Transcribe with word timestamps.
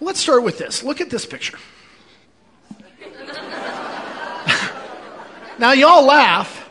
Let's 0.00 0.20
start 0.20 0.42
with 0.42 0.58
this. 0.58 0.82
Look 0.82 1.00
at 1.00 1.10
this 1.10 1.24
picture. 1.26 1.58
now, 5.58 5.72
y'all 5.72 6.04
laugh 6.04 6.70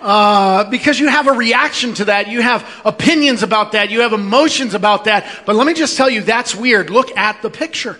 uh, 0.00 0.64
because 0.64 1.00
you 1.00 1.08
have 1.08 1.26
a 1.26 1.32
reaction 1.32 1.94
to 1.94 2.04
that. 2.06 2.28
You 2.28 2.42
have 2.42 2.68
opinions 2.84 3.42
about 3.42 3.72
that. 3.72 3.90
You 3.90 4.00
have 4.00 4.12
emotions 4.12 4.74
about 4.74 5.04
that. 5.04 5.42
But 5.46 5.56
let 5.56 5.66
me 5.66 5.74
just 5.74 5.96
tell 5.96 6.10
you, 6.10 6.22
that's 6.22 6.54
weird. 6.54 6.90
Look 6.90 7.16
at 7.16 7.42
the 7.42 7.50
picture. 7.50 7.98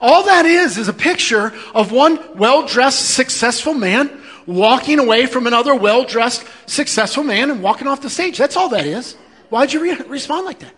All 0.00 0.24
that 0.24 0.46
is 0.46 0.78
is 0.78 0.88
a 0.88 0.94
picture 0.94 1.52
of 1.74 1.92
one 1.92 2.18
well 2.36 2.66
dressed, 2.66 3.14
successful 3.14 3.74
man 3.74 4.10
walking 4.46 4.98
away 4.98 5.26
from 5.26 5.46
another 5.46 5.74
well 5.74 6.04
dressed, 6.04 6.44
successful 6.66 7.24
man 7.24 7.50
and 7.50 7.62
walking 7.62 7.86
off 7.86 8.00
the 8.00 8.10
stage. 8.10 8.38
That's 8.38 8.56
all 8.56 8.70
that 8.70 8.86
is. 8.86 9.16
Why'd 9.50 9.72
you 9.72 9.80
re- 9.80 10.00
respond 10.06 10.46
like 10.46 10.60
that? 10.60 10.74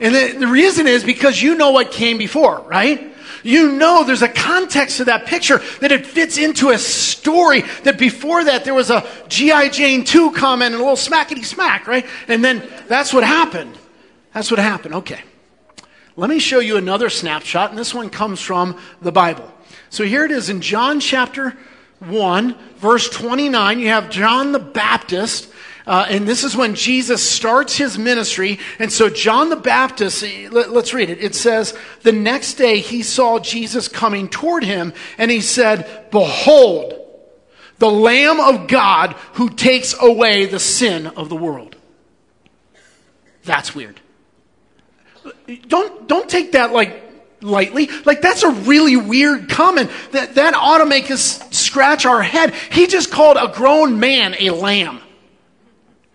And 0.00 0.14
the, 0.14 0.36
the 0.38 0.46
reason 0.46 0.86
is 0.86 1.04
because 1.04 1.40
you 1.40 1.54
know 1.54 1.70
what 1.70 1.90
came 1.90 2.18
before, 2.18 2.60
right? 2.60 3.14
You 3.42 3.72
know 3.72 4.04
there's 4.04 4.22
a 4.22 4.28
context 4.28 4.98
to 4.98 5.04
that 5.06 5.26
picture 5.26 5.58
that 5.80 5.92
it 5.92 6.06
fits 6.06 6.38
into 6.38 6.70
a 6.70 6.78
story 6.78 7.62
that 7.84 7.98
before 7.98 8.44
that 8.44 8.64
there 8.64 8.74
was 8.74 8.90
a 8.90 9.06
G.I. 9.28 9.68
Jane 9.68 10.04
2 10.04 10.32
comment 10.32 10.74
and 10.74 10.82
a 10.82 10.84
little 10.84 10.96
smackety 10.96 11.44
smack, 11.44 11.86
right? 11.86 12.06
And 12.26 12.44
then 12.44 12.68
that's 12.88 13.12
what 13.12 13.24
happened. 13.24 13.76
That's 14.34 14.50
what 14.50 14.60
happened. 14.60 14.94
Okay. 14.96 15.20
Let 16.16 16.30
me 16.30 16.40
show 16.40 16.58
you 16.58 16.76
another 16.76 17.10
snapshot, 17.10 17.70
and 17.70 17.78
this 17.78 17.94
one 17.94 18.10
comes 18.10 18.40
from 18.40 18.76
the 19.00 19.12
Bible. 19.12 19.48
So 19.88 20.04
here 20.04 20.24
it 20.24 20.32
is 20.32 20.50
in 20.50 20.60
John 20.60 20.98
chapter 20.98 21.56
1, 22.00 22.56
verse 22.76 23.08
29. 23.08 23.78
You 23.78 23.88
have 23.88 24.10
John 24.10 24.50
the 24.50 24.58
Baptist 24.58 25.48
uh, 25.88 26.06
and 26.10 26.28
this 26.28 26.44
is 26.44 26.54
when 26.54 26.74
Jesus 26.74 27.28
starts 27.28 27.74
his 27.74 27.96
ministry. 27.96 28.58
And 28.78 28.92
so 28.92 29.08
John 29.08 29.48
the 29.48 29.56
Baptist, 29.56 30.22
let, 30.50 30.70
let's 30.70 30.92
read 30.92 31.08
it. 31.08 31.24
It 31.24 31.34
says, 31.34 31.76
The 32.02 32.12
next 32.12 32.54
day 32.54 32.80
he 32.80 33.02
saw 33.02 33.38
Jesus 33.38 33.88
coming 33.88 34.28
toward 34.28 34.64
him, 34.64 34.92
and 35.16 35.30
he 35.30 35.40
said, 35.40 36.10
Behold, 36.10 36.92
the 37.78 37.90
Lamb 37.90 38.38
of 38.38 38.68
God 38.68 39.14
who 39.34 39.48
takes 39.48 39.94
away 39.98 40.44
the 40.44 40.60
sin 40.60 41.06
of 41.06 41.30
the 41.30 41.36
world. 41.36 41.74
That's 43.44 43.74
weird. 43.74 43.98
Don't, 45.68 46.06
don't 46.06 46.28
take 46.28 46.52
that 46.52 46.70
like 46.70 47.02
lightly. 47.40 47.88
Like 48.04 48.20
that's 48.20 48.42
a 48.42 48.50
really 48.50 48.98
weird 48.98 49.48
comment. 49.48 49.90
That, 50.12 50.34
that 50.34 50.52
ought 50.52 50.78
to 50.78 50.86
make 50.86 51.10
us 51.10 51.40
scratch 51.50 52.04
our 52.04 52.22
head. 52.22 52.52
He 52.72 52.86
just 52.86 53.10
called 53.10 53.38
a 53.40 53.54
grown 53.54 53.98
man 53.98 54.34
a 54.38 54.50
lamb. 54.50 55.00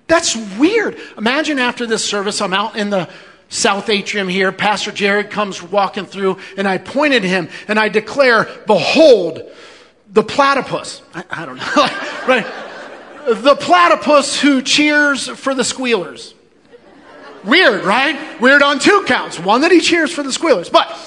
That's 0.08 0.36
weird. 0.58 0.98
Imagine 1.18 1.60
after 1.60 1.86
this 1.86 2.04
service, 2.04 2.42
I'm 2.42 2.54
out 2.54 2.76
in 2.76 2.90
the 2.90 3.10
South 3.50 3.90
Atrium 3.90 4.28
here. 4.28 4.52
Pastor 4.52 4.92
Jared 4.92 5.30
comes 5.30 5.62
walking 5.62 6.06
through, 6.06 6.40
and 6.58 6.68
I 6.68 6.78
point 6.78 7.14
at 7.14 7.24
him 7.24 7.50
and 7.68 7.80
I 7.80 7.90
declare, 7.90 8.48
Behold, 8.66 9.52
the 10.10 10.24
platypus. 10.24 11.02
I, 11.14 11.24
I 11.30 11.46
don't 11.46 11.58
know. 11.58 11.64
right? 12.28 12.46
The 13.26 13.56
platypus 13.56 14.40
who 14.40 14.62
cheers 14.62 15.28
for 15.28 15.54
the 15.54 15.64
squealers. 15.64 16.34
Weird, 17.44 17.84
right? 17.84 18.40
Weird 18.40 18.62
on 18.62 18.80
two 18.80 19.04
counts. 19.06 19.40
One 19.40 19.62
that 19.62 19.72
he 19.72 19.82
cheers 19.82 20.12
for 20.12 20.24
the 20.24 20.32
squealers. 20.32 20.70
But 20.70 20.98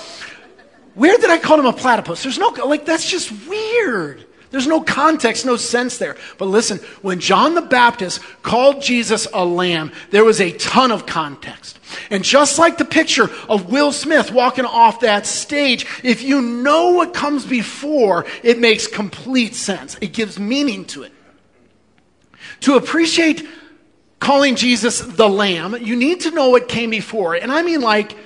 weird 0.94 1.20
that 1.22 1.30
I 1.30 1.38
called 1.38 1.60
him 1.60 1.66
a 1.66 1.72
platypus. 1.72 2.22
There's 2.22 2.38
no, 2.38 2.48
like, 2.48 2.84
that's 2.84 3.08
just 3.08 3.32
weird. 3.48 4.24
There's 4.50 4.66
no 4.66 4.80
context, 4.80 5.44
no 5.44 5.56
sense 5.56 5.98
there. 5.98 6.16
But 6.38 6.46
listen, 6.46 6.78
when 7.02 7.20
John 7.20 7.54
the 7.54 7.62
Baptist 7.62 8.20
called 8.42 8.80
Jesus 8.80 9.26
a 9.32 9.44
lamb, 9.44 9.92
there 10.10 10.24
was 10.24 10.40
a 10.40 10.52
ton 10.52 10.92
of 10.92 11.06
context. 11.06 11.78
And 12.10 12.24
just 12.24 12.58
like 12.58 12.78
the 12.78 12.84
picture 12.84 13.30
of 13.48 13.70
Will 13.70 13.92
Smith 13.92 14.30
walking 14.30 14.64
off 14.64 15.00
that 15.00 15.26
stage, 15.26 15.86
if 16.02 16.22
you 16.22 16.40
know 16.40 16.90
what 16.90 17.14
comes 17.14 17.44
before, 17.44 18.24
it 18.42 18.58
makes 18.58 18.86
complete 18.86 19.54
sense. 19.54 19.96
It 20.00 20.12
gives 20.12 20.38
meaning 20.38 20.84
to 20.86 21.02
it. 21.02 21.12
To 22.60 22.76
appreciate 22.76 23.46
calling 24.20 24.56
Jesus 24.56 25.00
the 25.00 25.28
lamb, 25.28 25.76
you 25.80 25.96
need 25.96 26.20
to 26.22 26.30
know 26.30 26.50
what 26.50 26.68
came 26.68 26.90
before. 26.90 27.34
And 27.34 27.52
I 27.52 27.62
mean 27.62 27.80
like 27.80 28.16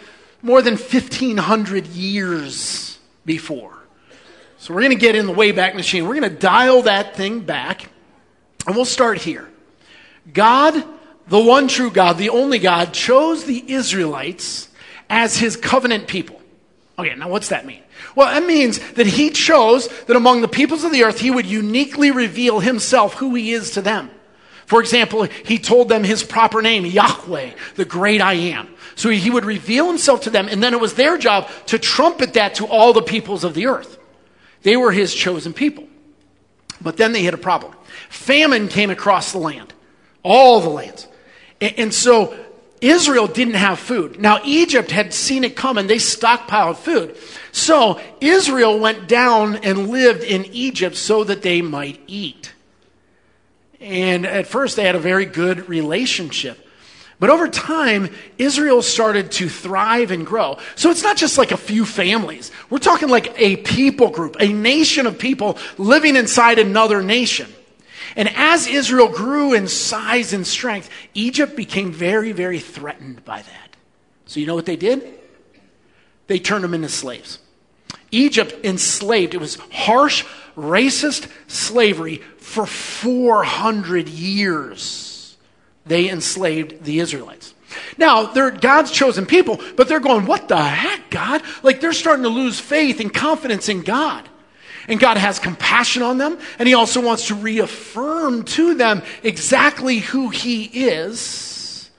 more 0.42 0.62
than 0.62 0.74
1500 0.74 1.86
years 1.88 2.98
before. 3.24 3.79
So 4.60 4.74
we're 4.74 4.82
going 4.82 4.92
to 4.92 4.98
get 4.98 5.14
in 5.14 5.24
the 5.24 5.32
Wayback 5.32 5.74
Machine. 5.74 6.06
We're 6.06 6.20
going 6.20 6.30
to 6.30 6.38
dial 6.38 6.82
that 6.82 7.16
thing 7.16 7.40
back, 7.40 7.88
and 8.66 8.76
we'll 8.76 8.84
start 8.84 9.16
here. 9.16 9.48
God, 10.34 10.84
the 11.28 11.40
one 11.40 11.66
true 11.66 11.90
God, 11.90 12.18
the 12.18 12.28
only 12.28 12.58
God, 12.58 12.92
chose 12.92 13.44
the 13.44 13.72
Israelites 13.72 14.68
as 15.08 15.38
his 15.38 15.56
covenant 15.56 16.08
people. 16.08 16.42
Okay, 16.98 17.14
now 17.14 17.30
what's 17.30 17.48
that 17.48 17.64
mean? 17.64 17.82
Well, 18.14 18.26
that 18.26 18.46
means 18.46 18.78
that 18.92 19.06
he 19.06 19.30
chose 19.30 19.88
that 20.04 20.14
among 20.14 20.42
the 20.42 20.48
peoples 20.48 20.84
of 20.84 20.92
the 20.92 21.04
earth, 21.04 21.20
he 21.20 21.30
would 21.30 21.46
uniquely 21.46 22.10
reveal 22.10 22.60
himself, 22.60 23.14
who 23.14 23.34
he 23.34 23.52
is 23.52 23.70
to 23.70 23.80
them. 23.80 24.10
For 24.66 24.82
example, 24.82 25.22
he 25.22 25.58
told 25.58 25.88
them 25.88 26.04
his 26.04 26.22
proper 26.22 26.60
name, 26.60 26.84
Yahweh, 26.84 27.52
the 27.76 27.86
great 27.86 28.20
I 28.20 28.34
am. 28.34 28.68
So 28.94 29.08
he 29.08 29.30
would 29.30 29.46
reveal 29.46 29.86
himself 29.86 30.20
to 30.24 30.30
them, 30.30 30.48
and 30.48 30.62
then 30.62 30.74
it 30.74 30.80
was 30.80 30.92
their 30.92 31.16
job 31.16 31.48
to 31.68 31.78
trumpet 31.78 32.34
that 32.34 32.56
to 32.56 32.66
all 32.66 32.92
the 32.92 33.00
peoples 33.00 33.42
of 33.42 33.54
the 33.54 33.64
earth. 33.64 33.96
They 34.62 34.76
were 34.76 34.92
his 34.92 35.14
chosen 35.14 35.52
people. 35.52 35.86
But 36.80 36.96
then 36.96 37.12
they 37.12 37.22
hit 37.22 37.34
a 37.34 37.38
problem. 37.38 37.74
Famine 38.08 38.68
came 38.68 38.90
across 38.90 39.32
the 39.32 39.38
land, 39.38 39.72
all 40.22 40.60
the 40.60 40.70
lands. 40.70 41.06
And, 41.60 41.74
and 41.78 41.94
so 41.94 42.36
Israel 42.80 43.26
didn't 43.26 43.54
have 43.54 43.78
food. 43.78 44.18
Now, 44.18 44.40
Egypt 44.44 44.90
had 44.90 45.12
seen 45.12 45.44
it 45.44 45.54
coming. 45.54 45.86
They 45.86 45.96
stockpiled 45.96 46.76
food. 46.76 47.16
So 47.52 48.00
Israel 48.20 48.78
went 48.78 49.08
down 49.08 49.56
and 49.56 49.88
lived 49.88 50.22
in 50.22 50.46
Egypt 50.46 50.96
so 50.96 51.24
that 51.24 51.42
they 51.42 51.60
might 51.60 52.00
eat. 52.06 52.52
And 53.80 54.26
at 54.26 54.46
first, 54.46 54.76
they 54.76 54.84
had 54.84 54.94
a 54.94 55.00
very 55.00 55.26
good 55.26 55.68
relationship. 55.68 56.66
But 57.20 57.28
over 57.28 57.48
time, 57.48 58.08
Israel 58.38 58.80
started 58.80 59.30
to 59.32 59.48
thrive 59.48 60.10
and 60.10 60.26
grow. 60.26 60.56
So 60.74 60.90
it's 60.90 61.02
not 61.02 61.18
just 61.18 61.36
like 61.36 61.52
a 61.52 61.56
few 61.58 61.84
families. 61.84 62.50
We're 62.70 62.78
talking 62.78 63.10
like 63.10 63.38
a 63.38 63.56
people 63.56 64.08
group, 64.08 64.36
a 64.40 64.48
nation 64.48 65.06
of 65.06 65.18
people 65.18 65.58
living 65.76 66.16
inside 66.16 66.58
another 66.58 67.02
nation. 67.02 67.52
And 68.16 68.30
as 68.34 68.66
Israel 68.66 69.08
grew 69.08 69.52
in 69.52 69.68
size 69.68 70.32
and 70.32 70.46
strength, 70.46 70.88
Egypt 71.12 71.56
became 71.56 71.92
very, 71.92 72.32
very 72.32 72.58
threatened 72.58 73.22
by 73.26 73.42
that. 73.42 73.76
So 74.24 74.40
you 74.40 74.46
know 74.46 74.54
what 74.54 74.66
they 74.66 74.76
did? 74.76 75.06
They 76.26 76.38
turned 76.38 76.64
them 76.64 76.72
into 76.72 76.88
slaves. 76.88 77.38
Egypt 78.10 78.64
enslaved. 78.64 79.34
It 79.34 79.40
was 79.40 79.56
harsh, 79.70 80.24
racist 80.56 81.30
slavery 81.48 82.16
for 82.38 82.64
400 82.64 84.08
years 84.08 85.09
they 85.86 86.08
enslaved 86.08 86.84
the 86.84 87.00
Israelites. 87.00 87.54
Now, 87.96 88.26
they're 88.26 88.50
God's 88.50 88.90
chosen 88.90 89.26
people, 89.26 89.60
but 89.76 89.88
they're 89.88 90.00
going, 90.00 90.26
What 90.26 90.48
the 90.48 90.60
heck, 90.60 91.10
God? 91.10 91.42
Like 91.62 91.80
they're 91.80 91.92
starting 91.92 92.24
to 92.24 92.28
lose 92.28 92.58
faith 92.58 93.00
and 93.00 93.12
confidence 93.12 93.68
in 93.68 93.82
God. 93.82 94.28
And 94.88 94.98
God 94.98 95.18
has 95.18 95.38
compassion 95.38 96.02
on 96.02 96.18
them, 96.18 96.38
and 96.58 96.66
He 96.66 96.74
also 96.74 97.00
wants 97.00 97.28
to 97.28 97.34
reaffirm 97.34 98.44
to 98.44 98.74
them 98.74 99.02
exactly 99.22 99.98
who 99.98 100.30
He 100.30 100.64
is. 100.64 101.90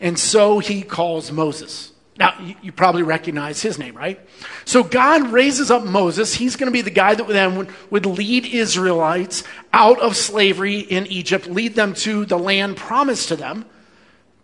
And 0.00 0.18
so 0.18 0.58
He 0.58 0.82
calls 0.82 1.32
Moses. 1.32 1.92
Now, 2.18 2.34
you, 2.62 2.72
probably 2.72 3.02
recognize 3.02 3.60
his 3.60 3.78
name, 3.78 3.94
right? 3.94 4.18
So 4.64 4.82
God 4.82 5.32
raises 5.32 5.70
up 5.70 5.84
Moses. 5.84 6.34
He's 6.34 6.56
going 6.56 6.68
to 6.68 6.72
be 6.72 6.80
the 6.80 6.90
guy 6.90 7.14
that 7.14 7.28
then 7.28 7.56
would, 7.56 7.68
would 7.90 8.06
lead 8.06 8.46
Israelites 8.46 9.44
out 9.72 10.00
of 10.00 10.16
slavery 10.16 10.78
in 10.78 11.06
Egypt, 11.08 11.46
lead 11.46 11.74
them 11.74 11.92
to 11.94 12.24
the 12.24 12.38
land 12.38 12.78
promised 12.78 13.28
to 13.28 13.36
them. 13.36 13.66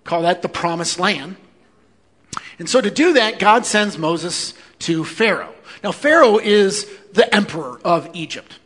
Call 0.04 0.22
that 0.22 0.42
the 0.42 0.48
promised 0.50 0.98
land. 0.98 1.36
And 2.58 2.68
so 2.68 2.80
to 2.80 2.90
do 2.90 3.14
that, 3.14 3.38
God 3.38 3.64
sends 3.64 3.96
Moses 3.96 4.52
to 4.80 5.04
Pharaoh. 5.04 5.54
Now, 5.82 5.92
Pharaoh 5.92 6.38
is 6.38 6.86
the 7.12 7.32
emperor 7.34 7.80
of 7.84 8.10
Egypt. 8.12 8.58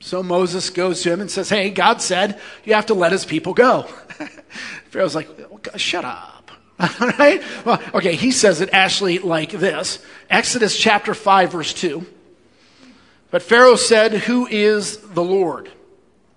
So 0.00 0.22
Moses 0.22 0.70
goes 0.70 1.02
to 1.02 1.12
him 1.12 1.20
and 1.20 1.30
says, 1.30 1.48
Hey, 1.48 1.70
God 1.70 2.00
said 2.00 2.40
you 2.64 2.74
have 2.74 2.86
to 2.86 2.94
let 2.94 3.12
his 3.12 3.24
people 3.24 3.54
go. 3.54 3.82
Pharaoh's 4.90 5.14
like, 5.14 5.28
Shut 5.76 6.04
up. 6.04 6.33
All 6.78 6.88
right? 7.18 7.42
Well, 7.64 7.80
okay, 7.94 8.16
he 8.16 8.30
says 8.30 8.60
it 8.60 8.70
actually 8.72 9.18
like 9.18 9.50
this 9.52 10.04
Exodus 10.28 10.76
chapter 10.76 11.14
5, 11.14 11.52
verse 11.52 11.72
2. 11.74 12.04
But 13.30 13.42
Pharaoh 13.42 13.76
said, 13.76 14.12
Who 14.12 14.46
is 14.46 14.98
the 14.98 15.22
Lord? 15.22 15.70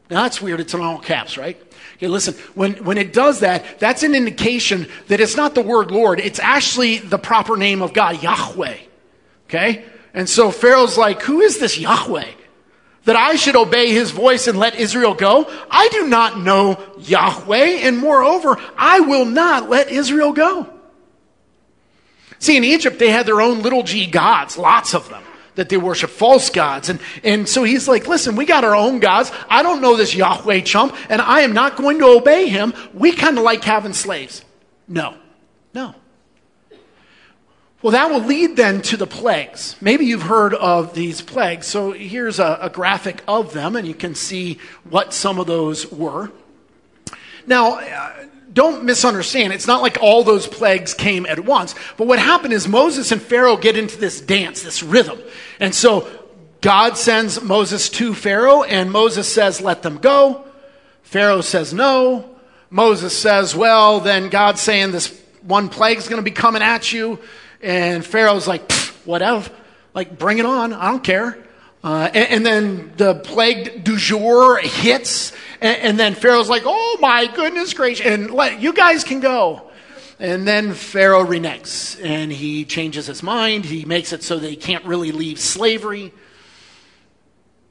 Now 0.10 0.24
that's 0.24 0.42
weird. 0.42 0.60
It's 0.60 0.74
in 0.74 0.82
all 0.82 1.00
caps, 1.00 1.38
right? 1.38 1.62
Okay, 1.96 2.08
listen, 2.08 2.36
when, 2.54 2.74
when 2.84 2.98
it 2.98 3.12
does 3.12 3.40
that, 3.40 3.80
that's 3.80 4.04
an 4.04 4.14
indication 4.14 4.88
that 5.08 5.20
it's 5.20 5.36
not 5.36 5.56
the 5.56 5.62
word 5.62 5.92
Lord, 5.92 6.20
it's 6.20 6.40
actually 6.40 7.00
the 7.00 7.18
proper 7.18 7.58
name 7.58 7.82
of 7.82 7.94
God, 7.94 8.22
Yahweh. 8.22 8.78
Okay? 9.46 9.86
And 10.14 10.30
so 10.30 10.52
Pharaoh's 10.52 10.98
like, 10.98 11.22
Who 11.24 11.42
is 11.42 11.60
this 11.60 11.78
Yahweh? 11.78 12.32
That 13.08 13.16
I 13.16 13.36
should 13.36 13.56
obey 13.56 13.94
his 13.94 14.12
voice 14.12 14.48
and 14.48 14.60
let 14.60 14.76
Israel 14.76 15.14
go? 15.14 15.50
I 15.72 15.88
do 15.90 16.08
not 16.08 16.40
know 16.40 16.78
Yahweh, 17.00 17.80
and 17.88 17.98
moreover, 17.98 18.58
I 18.78 19.00
will 19.00 19.24
not 19.24 19.70
let 19.70 19.90
Israel 19.90 20.34
go. 20.34 20.70
See, 22.40 22.58
in 22.58 22.66
Egypt, 22.66 23.00
they 23.00 23.10
had 23.10 23.26
their 23.26 23.40
own 23.40 23.62
little 23.62 23.82
g 23.82 24.08
gods, 24.08 24.58
lots 24.58 24.94
of 24.94 25.08
them, 25.08 25.24
that 25.56 25.70
they 25.70 25.78
worship 25.78 26.10
false 26.10 26.50
gods. 26.50 26.90
And, 26.90 27.00
and 27.24 27.48
so 27.48 27.64
he's 27.64 27.88
like, 27.88 28.08
listen, 28.08 28.36
we 28.36 28.46
got 28.46 28.66
our 28.66 28.76
own 28.76 29.00
gods. 29.00 29.32
I 29.50 29.64
don't 29.64 29.82
know 29.82 29.96
this 29.96 30.14
Yahweh 30.14 30.62
chump, 30.62 30.94
and 31.10 31.22
I 31.22 31.42
am 31.42 31.54
not 31.54 31.78
going 31.78 32.00
to 32.00 32.08
obey 32.08 32.50
him. 32.50 32.74
We 32.94 33.14
kind 33.14 33.38
of 33.38 33.44
like 33.46 33.64
having 33.64 33.94
slaves. 33.94 34.44
No, 34.86 35.16
no. 35.74 35.96
Well, 37.88 37.94
that 37.94 38.12
will 38.12 38.28
lead 38.28 38.58
then 38.58 38.82
to 38.82 38.98
the 38.98 39.08
plagues. 39.08 39.78
Maybe 39.80 40.08
you've 40.08 40.24
heard 40.24 40.54
of 40.54 40.94
these 40.94 41.22
plagues. 41.22 41.68
So 41.68 41.94
here's 41.94 42.38
a, 42.38 42.60
a 42.64 42.70
graphic 42.70 43.24
of 43.30 43.54
them, 43.54 43.78
and 43.78 43.88
you 43.88 43.94
can 43.94 44.14
see 44.14 44.60
what 44.90 45.14
some 45.14 45.40
of 45.40 45.48
those 45.48 45.90
were. 45.90 46.30
Now, 47.46 47.80
uh, 47.80 48.26
don't 48.52 48.84
misunderstand. 48.84 49.54
It's 49.54 49.68
not 49.68 49.82
like 49.82 50.00
all 50.02 50.26
those 50.26 50.48
plagues 50.48 50.94
came 50.94 51.26
at 51.28 51.46
once. 51.46 51.76
But 51.96 52.08
what 52.08 52.20
happened 52.20 52.52
is 52.52 52.68
Moses 52.68 53.14
and 53.14 53.22
Pharaoh 53.22 53.56
get 53.56 53.78
into 53.78 53.98
this 53.98 54.20
dance, 54.20 54.64
this 54.64 54.84
rhythm. 54.84 55.22
And 55.62 55.74
so 55.74 56.10
God 56.60 56.98
sends 56.98 57.42
Moses 57.42 57.88
to 57.92 58.14
Pharaoh, 58.14 58.64
and 58.64 58.92
Moses 58.92 59.34
says, 59.34 59.62
Let 59.62 59.82
them 59.82 60.00
go. 60.00 60.44
Pharaoh 61.04 61.40
says, 61.40 61.74
No. 61.74 62.36
Moses 62.70 63.18
says, 63.18 63.56
Well, 63.56 64.02
then 64.02 64.28
God's 64.28 64.60
saying 64.60 64.92
this 64.92 65.18
one 65.42 65.70
plague's 65.70 66.10
going 66.10 66.22
to 66.22 66.30
be 66.30 66.32
coming 66.32 66.62
at 66.62 66.92
you. 66.92 67.20
And 67.62 68.06
Pharaoh's 68.06 68.48
like, 68.48 68.72
Whatever. 69.08 69.50
Like, 69.94 70.20
bring 70.20 70.38
it 70.38 70.46
on. 70.46 70.74
I 70.74 70.92
don't 70.92 71.04
care. 71.04 71.38
Uh, 71.84 72.10
and, 72.14 72.30
and, 72.30 72.46
then 72.46 72.92
the 72.98 73.16
plague 73.16 73.84
du 73.84 73.98
jour 73.98 74.58
hits, 74.58 75.32
and, 75.62 75.78
and, 75.78 76.00
then 76.00 76.16
Pharaoh's 76.16 76.50
like, 76.50 76.64
"Oh 76.66 76.98
my 77.00 77.28
goodness 77.28 77.74
gracious!" 77.74 78.06
And 78.06 78.32
let, 78.32 78.60
you 78.60 78.74
guys 78.74 79.04
can 79.04 79.20
go. 79.20 79.70
And 80.20 80.46
then 80.48 80.74
Pharaoh 80.74 81.24
reneges, 81.24 82.04
and 82.04 82.32
he 82.32 82.66
changes 82.66 83.06
his 83.06 83.22
mind. 83.22 83.64
He 83.64 83.86
makes 83.86 84.12
it 84.12 84.24
so 84.24 84.38
that 84.38 84.50
he 84.50 84.56
can't 84.56 84.84
really 84.86 85.12
leave 85.12 85.40
slavery, 85.40 86.12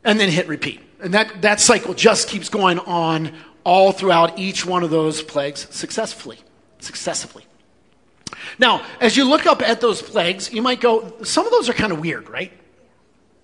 and 0.03 0.19
then 0.19 0.31
hit 0.31 0.47
repeat. 0.47 0.81
And 1.01 1.13
that 1.13 1.43
that 1.43 1.61
cycle 1.61 1.93
just 1.93 2.29
keeps 2.29 2.49
going 2.49 2.79
on 2.79 3.33
all 3.65 3.91
throughout 3.91 4.39
each 4.39 4.65
one 4.65 4.85
of 4.85 4.91
those 4.91 5.21
plagues 5.21 5.67
successfully, 5.71 6.39
successively. 6.79 7.45
Now, 8.59 8.85
as 9.01 9.17
you 9.17 9.29
look 9.29 9.47
up 9.47 9.63
at 9.63 9.81
those 9.81 10.03
plagues, 10.03 10.53
you 10.53 10.63
might 10.63 10.81
go, 10.81 11.15
some 11.23 11.47
of 11.47 11.53
those 11.53 11.69
are 11.69 11.73
kind 11.73 11.93
of 11.93 12.01
weird, 12.01 12.29
right? 12.29 12.53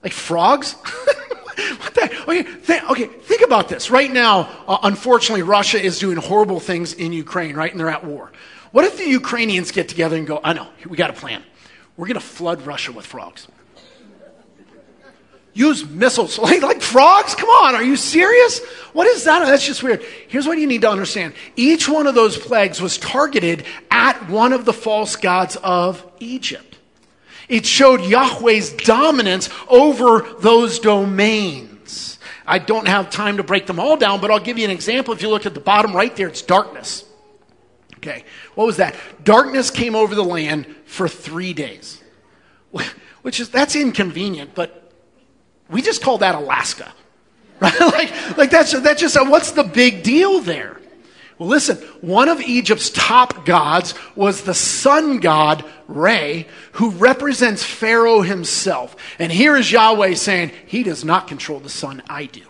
Like 0.03 0.13
frogs? 0.13 0.73
what 0.83 1.95
the, 1.95 2.25
okay, 2.29 2.43
th- 2.43 2.83
okay, 2.91 3.07
think 3.07 3.43
about 3.43 3.69
this. 3.69 3.91
Right 3.91 4.11
now, 4.11 4.49
uh, 4.67 4.79
unfortunately, 4.83 5.43
Russia 5.43 5.81
is 5.81 5.99
doing 5.99 6.17
horrible 6.17 6.61
things 6.61 6.93
in 6.95 7.13
Ukraine, 7.13 7.55
right? 7.55 7.71
And 7.71 7.79
they're 7.79 7.91
at 7.91 8.05
war. 8.05 8.33
What 8.73 8.85
if 8.85 8.97
the 8.97 9.09
Ukrainians 9.09 9.71
get 9.71 9.89
together 9.89 10.17
and 10.17 10.27
go, 10.27 10.41
I 10.43 10.55
know, 10.55 10.69
we 10.89 10.97
got 10.97 11.11
a 11.11 11.15
plan. 11.15 11.45
We're 11.97 12.07
going 12.07 12.15
to 12.15 12.21
flood 12.21 12.63
Russia 12.67 12.91
with 12.91 13.05
frogs. 13.05 13.47
Use 15.55 15.87
missiles 15.87 16.39
like, 16.39 16.63
like 16.63 16.83
frogs? 16.83 17.35
Come 17.35 17.49
on, 17.49 17.75
are 17.75 17.83
you 17.83 17.97
serious? 17.97 18.61
What 18.93 19.07
is 19.07 19.25
that? 19.25 19.45
That's 19.45 19.67
just 19.67 19.83
weird. 19.83 20.03
Here's 20.29 20.47
what 20.47 20.59
you 20.59 20.67
need 20.67 20.83
to 20.83 20.91
understand 20.91 21.35
each 21.57 21.89
one 21.89 22.07
of 22.07 22.15
those 22.15 22.39
plagues 22.39 22.81
was 22.81 22.99
targeted 22.99 23.65
at 23.91 24.29
one 24.29 24.53
of 24.53 24.65
the 24.65 24.73
false 24.73 25.17
gods 25.17 25.57
of 25.57 26.05
Egypt. 26.21 26.79
It 27.49 27.67
showed 27.67 28.01
Yahweh's 28.01 28.73
dominance 28.73 29.51
over 29.69 30.27
those 30.41 30.79
domains. 30.79 32.19
I 32.47 32.59
don't 32.59 32.89
have 32.89 33.11
time 33.11 33.37
to 33.37 33.43
break 33.43 33.67
them 33.67 33.79
all 33.79 33.97
down, 33.97 34.21
but 34.21 34.31
I'll 34.31 34.41
give 34.41 34.59
you 34.59 34.65
an 34.65 34.71
example. 34.71 35.13
If 35.13 35.23
you 35.23 35.29
look 35.29 35.47
at 35.47 35.55
the 35.55 35.61
bottom 35.61 35.95
right 35.95 36.15
there, 36.17 36.29
it's 36.29 36.43
darkness. 36.43 37.05
Okay, 37.99 38.25
what 38.55 38.67
was 38.67 38.79
that? 38.79 38.97
Darkness 39.23 39.71
came 39.71 39.95
over 39.95 40.15
the 40.15 40.25
land 40.25 40.67
for 40.87 41.09
three 41.09 41.53
days, 41.53 42.03
which 43.23 43.39
is 43.39 43.51
that's 43.51 43.77
inconvenient, 43.77 44.55
but 44.55 44.82
we 45.71 45.83
just 45.83 46.03
call 46.03 46.19
that 46.19 46.35
Alaska, 46.35 46.93
right? 47.61 47.81
like, 47.81 48.37
like 48.37 48.51
that's 48.51 48.79
that's 48.81 49.01
just 49.01 49.17
what's 49.29 49.53
the 49.53 49.65
big 49.65 50.03
deal 50.03 50.41
there? 50.41 50.81
Well, 51.39 51.49
listen, 51.49 51.79
one 52.03 52.29
of 52.29 52.41
Egypt's 52.41 52.91
top 52.91 53.45
gods 53.45 53.95
was 54.15 54.43
the 54.43 54.55
sun 54.55 55.19
god 55.19 55.65
Re, 55.89 56.47
who 56.73 56.91
represents 56.91 57.65
Pharaoh 57.65 58.21
himself. 58.23 58.97
And 59.19 59.33
here 59.33 59.57
is 59.57 59.73
Yahweh 59.73 60.15
saying, 60.15 60.53
He 60.67 60.83
does 60.83 61.05
not 61.05 61.27
control 61.27 61.59
the 61.61 61.69
sun, 61.69 62.03
I 62.09 62.27
do. 62.27 62.43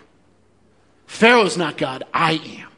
Pharaoh's 1.07 1.57
not 1.57 1.77
God, 1.77 2.05
I 2.13 2.33
am. 2.33 2.72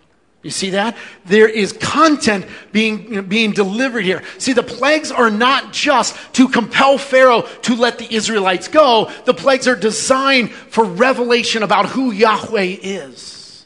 You 0.44 0.50
see 0.50 0.70
that? 0.70 0.94
There 1.25 1.49
is 1.49 1.73
content 1.73 2.46
being, 2.70 3.23
being 3.29 3.52
delivered 3.52 4.05
here. 4.05 4.23
See, 4.37 4.52
the 4.52 4.62
plagues 4.62 5.11
are 5.11 5.31
not 5.31 5.73
just 5.73 6.14
to 6.35 6.49
compel 6.49 6.99
Pharaoh 6.99 7.49
to 7.62 7.75
let 7.75 7.99
the 7.99 8.14
Israelites 8.14 8.69
go. 8.69 9.11
The 9.25 9.32
plagues 9.32 9.67
are 9.67 9.75
designed 9.75 10.50
for 10.52 10.85
revelation 10.85 11.62
about 11.62 11.87
who 11.87 12.12
Yahweh 12.12 12.76
is. 12.82 13.64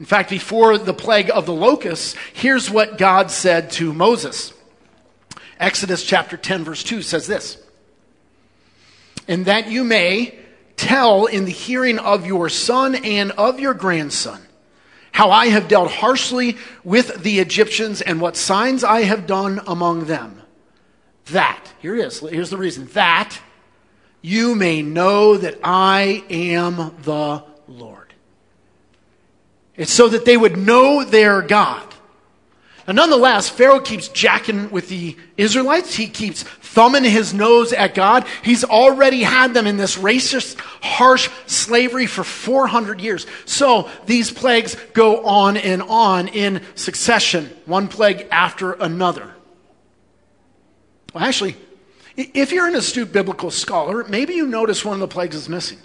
In 0.00 0.06
fact, 0.06 0.28
before 0.28 0.76
the 0.76 0.92
plague 0.92 1.30
of 1.30 1.46
the 1.46 1.54
locusts, 1.54 2.16
here's 2.32 2.68
what 2.68 2.98
God 2.98 3.30
said 3.30 3.70
to 3.72 3.92
Moses. 3.92 4.52
Exodus 5.60 6.02
chapter 6.02 6.36
10, 6.36 6.64
verse 6.64 6.82
2 6.82 7.00
says 7.00 7.28
this 7.28 7.62
And 9.28 9.46
that 9.46 9.70
you 9.70 9.84
may 9.84 10.36
tell 10.76 11.26
in 11.26 11.44
the 11.44 11.52
hearing 11.52 12.00
of 12.00 12.26
your 12.26 12.48
son 12.48 12.96
and 12.96 13.30
of 13.30 13.60
your 13.60 13.72
grandson 13.72 14.43
how 15.14 15.30
I 15.30 15.46
have 15.46 15.68
dealt 15.68 15.92
harshly 15.92 16.56
with 16.82 17.22
the 17.22 17.38
Egyptians 17.38 18.02
and 18.02 18.20
what 18.20 18.36
signs 18.36 18.82
I 18.82 19.02
have 19.02 19.28
done 19.28 19.60
among 19.64 20.06
them. 20.06 20.42
That, 21.26 21.64
here 21.78 21.94
it 21.94 22.04
is, 22.04 22.18
here's 22.18 22.50
the 22.50 22.56
reason, 22.56 22.86
that 22.94 23.38
you 24.22 24.56
may 24.56 24.82
know 24.82 25.36
that 25.36 25.60
I 25.62 26.24
am 26.28 26.96
the 27.02 27.44
Lord. 27.68 28.12
It's 29.76 29.92
so 29.92 30.08
that 30.08 30.24
they 30.24 30.36
would 30.36 30.56
know 30.56 31.04
their 31.04 31.42
God. 31.42 31.93
And 32.86 32.96
nonetheless, 32.96 33.48
Pharaoh 33.48 33.80
keeps 33.80 34.08
jacking 34.08 34.70
with 34.70 34.88
the 34.88 35.16
Israelites. 35.38 35.94
He 35.94 36.06
keeps 36.06 36.42
thumbing 36.42 37.04
his 37.04 37.32
nose 37.32 37.72
at 37.72 37.94
God. 37.94 38.26
He's 38.42 38.62
already 38.62 39.22
had 39.22 39.54
them 39.54 39.66
in 39.66 39.78
this 39.78 39.96
racist, 39.96 40.58
harsh 40.82 41.30
slavery 41.46 42.06
for 42.06 42.24
400 42.24 43.00
years. 43.00 43.26
So 43.46 43.88
these 44.04 44.30
plagues 44.30 44.76
go 44.92 45.24
on 45.24 45.56
and 45.56 45.82
on 45.82 46.28
in 46.28 46.60
succession, 46.74 47.50
one 47.64 47.88
plague 47.88 48.28
after 48.30 48.72
another. 48.72 49.34
Well, 51.14 51.24
actually, 51.24 51.56
if 52.16 52.52
you're 52.52 52.66
an 52.68 52.74
astute 52.74 53.12
biblical 53.12 53.50
scholar, 53.50 54.04
maybe 54.04 54.34
you 54.34 54.46
notice 54.46 54.84
one 54.84 54.94
of 54.94 55.00
the 55.00 55.08
plagues 55.08 55.36
is 55.36 55.48
missing. 55.48 55.78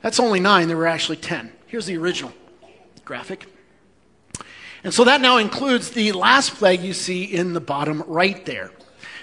That's 0.00 0.20
only 0.20 0.40
nine, 0.40 0.68
there 0.68 0.76
were 0.76 0.86
actually 0.86 1.16
ten. 1.16 1.52
Here's 1.66 1.86
the 1.86 1.98
original 1.98 2.32
graphic. 3.04 3.46
And 4.84 4.92
so 4.92 5.04
that 5.04 5.22
now 5.22 5.38
includes 5.38 5.90
the 5.90 6.12
last 6.12 6.54
plague 6.54 6.82
you 6.82 6.92
see 6.92 7.24
in 7.24 7.54
the 7.54 7.60
bottom 7.60 8.04
right 8.06 8.44
there. 8.44 8.70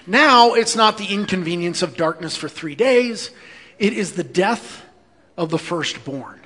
Now 0.06 0.54
it's 0.54 0.74
not 0.74 0.98
the 0.98 1.06
inconvenience 1.06 1.82
of 1.82 1.96
darkness 1.96 2.36
for 2.36 2.48
three 2.48 2.74
days, 2.74 3.30
it 3.78 3.92
is 3.92 4.12
the 4.12 4.24
death 4.24 4.84
of 5.36 5.50
the 5.50 5.58
firstborn. 5.58 6.40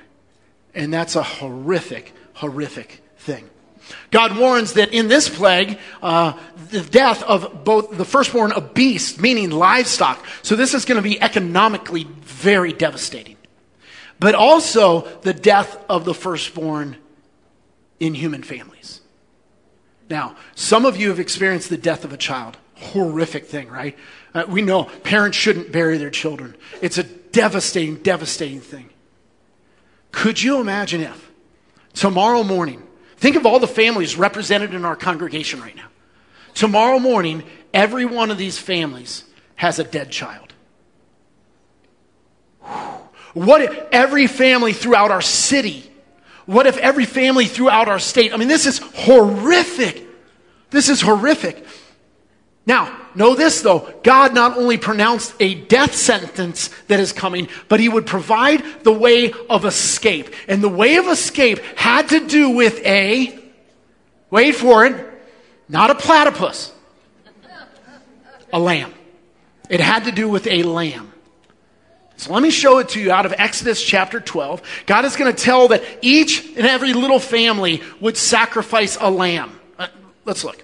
And 0.73 0.93
that's 0.93 1.15
a 1.15 1.23
horrific, 1.23 2.13
horrific 2.33 3.01
thing. 3.17 3.49
God 4.11 4.37
warns 4.37 4.73
that 4.73 4.93
in 4.93 5.07
this 5.07 5.29
plague, 5.29 5.79
uh, 6.01 6.33
the 6.69 6.81
death 6.81 7.23
of 7.23 7.63
both 7.63 7.97
the 7.97 8.05
firstborn 8.05 8.51
of 8.51 8.73
beasts, 8.73 9.19
meaning 9.19 9.49
livestock. 9.49 10.23
So 10.43 10.55
this 10.55 10.73
is 10.73 10.85
going 10.85 10.97
to 10.97 11.01
be 11.01 11.19
economically 11.21 12.03
very 12.21 12.73
devastating. 12.73 13.37
But 14.19 14.35
also 14.35 15.01
the 15.21 15.33
death 15.33 15.83
of 15.89 16.05
the 16.05 16.13
firstborn 16.13 16.97
in 17.99 18.13
human 18.13 18.43
families. 18.43 19.01
Now, 20.09 20.35
some 20.55 20.85
of 20.85 20.97
you 20.97 21.09
have 21.09 21.19
experienced 21.19 21.69
the 21.69 21.77
death 21.77 22.05
of 22.05 22.13
a 22.13 22.17
child. 22.17 22.57
Horrific 22.75 23.45
thing, 23.45 23.69
right? 23.69 23.97
Uh, 24.33 24.45
we 24.47 24.61
know 24.61 24.85
parents 25.03 25.37
shouldn't 25.37 25.71
bury 25.71 25.97
their 25.97 26.09
children. 26.09 26.55
It's 26.81 26.97
a 26.97 27.03
devastating, 27.03 27.97
devastating 27.97 28.61
thing. 28.61 28.89
Could 30.11 30.41
you 30.41 30.59
imagine 30.59 31.01
if 31.01 31.31
tomorrow 31.93 32.43
morning, 32.43 32.83
think 33.17 33.35
of 33.35 33.45
all 33.45 33.59
the 33.59 33.67
families 33.67 34.15
represented 34.15 34.73
in 34.73 34.85
our 34.85 34.95
congregation 34.95 35.59
right 35.59 35.75
now. 35.75 35.87
Tomorrow 36.53 36.99
morning, 36.99 37.43
every 37.73 38.05
one 38.05 38.31
of 38.31 38.37
these 38.37 38.57
families 38.57 39.23
has 39.55 39.79
a 39.79 39.83
dead 39.83 40.11
child. 40.11 40.53
What 43.33 43.61
if 43.61 43.87
every 43.91 44.27
family 44.27 44.73
throughout 44.73 45.11
our 45.11 45.21
city 45.21 45.86
what 46.47 46.65
if 46.65 46.77
every 46.77 47.05
family 47.05 47.45
throughout 47.45 47.87
our 47.87 47.99
state? 47.99 48.33
I 48.33 48.37
mean, 48.37 48.47
this 48.47 48.65
is 48.65 48.79
horrific. 48.79 50.03
This 50.71 50.89
is 50.89 51.01
horrific. 51.01 51.63
Now, 52.65 52.99
know 53.15 53.35
this 53.35 53.61
though 53.61 53.93
God 54.03 54.33
not 54.33 54.57
only 54.57 54.77
pronounced 54.77 55.33
a 55.39 55.55
death 55.55 55.93
sentence 55.93 56.69
that 56.87 56.99
is 56.99 57.13
coming, 57.13 57.49
but 57.67 57.79
He 57.79 57.89
would 57.89 58.05
provide 58.05 58.63
the 58.83 58.91
way 58.91 59.33
of 59.49 59.65
escape. 59.65 60.33
And 60.47 60.63
the 60.63 60.69
way 60.69 60.95
of 60.95 61.07
escape 61.07 61.59
had 61.75 62.09
to 62.09 62.25
do 62.25 62.49
with 62.51 62.83
a, 62.85 63.37
wait 64.29 64.55
for 64.55 64.85
it, 64.85 65.05
not 65.69 65.91
a 65.91 65.95
platypus, 65.95 66.73
A 68.53 68.59
lamb. 68.59 68.93
It 69.69 69.81
had 69.81 70.05
to 70.05 70.13
do 70.13 70.29
with 70.29 70.47
a 70.47 70.63
lamb. 70.63 71.11
So 72.17 72.33
let 72.33 72.41
me 72.41 72.49
show 72.49 72.79
it 72.79 72.89
to 72.89 72.99
you 72.99 73.11
out 73.11 73.27
of 73.27 73.33
Exodus 73.37 73.81
chapter 73.81 74.19
12. 74.19 74.63
God 74.87 75.05
is 75.05 75.15
going 75.15 75.33
to 75.33 75.43
tell 75.43 75.67
that 75.67 75.83
each 76.01 76.47
and 76.57 76.65
every 76.65 76.93
little 76.93 77.19
family 77.19 77.83
would 77.99 78.17
sacrifice 78.17 78.97
a 78.99 79.09
lamb. 79.09 79.57
Uh, 79.77 79.87
let's 80.25 80.43
look. 80.43 80.63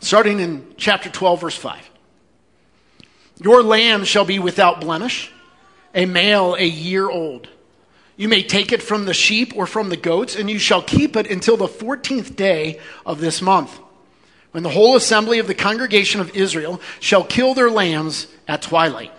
Starting 0.00 0.40
in 0.40 0.66
chapter 0.78 1.10
12, 1.10 1.40
verse 1.42 1.56
5. 1.56 1.90
Your 3.42 3.62
lamb 3.62 4.04
shall 4.04 4.24
be 4.24 4.38
without 4.38 4.80
blemish, 4.80 5.30
a 5.94 6.06
male 6.06 6.54
a 6.54 6.64
year 6.64 7.10
old. 7.10 7.48
You 8.16 8.28
may 8.28 8.42
take 8.42 8.72
it 8.72 8.82
from 8.82 9.04
the 9.04 9.12
sheep 9.12 9.52
or 9.54 9.66
from 9.66 9.90
the 9.90 9.98
goats, 9.98 10.34
and 10.34 10.48
you 10.48 10.58
shall 10.58 10.80
keep 10.80 11.16
it 11.16 11.30
until 11.30 11.58
the 11.58 11.68
14th 11.68 12.34
day 12.34 12.80
of 13.04 13.20
this 13.20 13.42
month, 13.42 13.78
when 14.52 14.62
the 14.62 14.70
whole 14.70 14.96
assembly 14.96 15.38
of 15.38 15.46
the 15.46 15.54
congregation 15.54 16.22
of 16.22 16.34
Israel 16.34 16.80
shall 17.00 17.22
kill 17.22 17.52
their 17.52 17.70
lambs 17.70 18.26
at 18.48 18.62
twilight. 18.62 19.12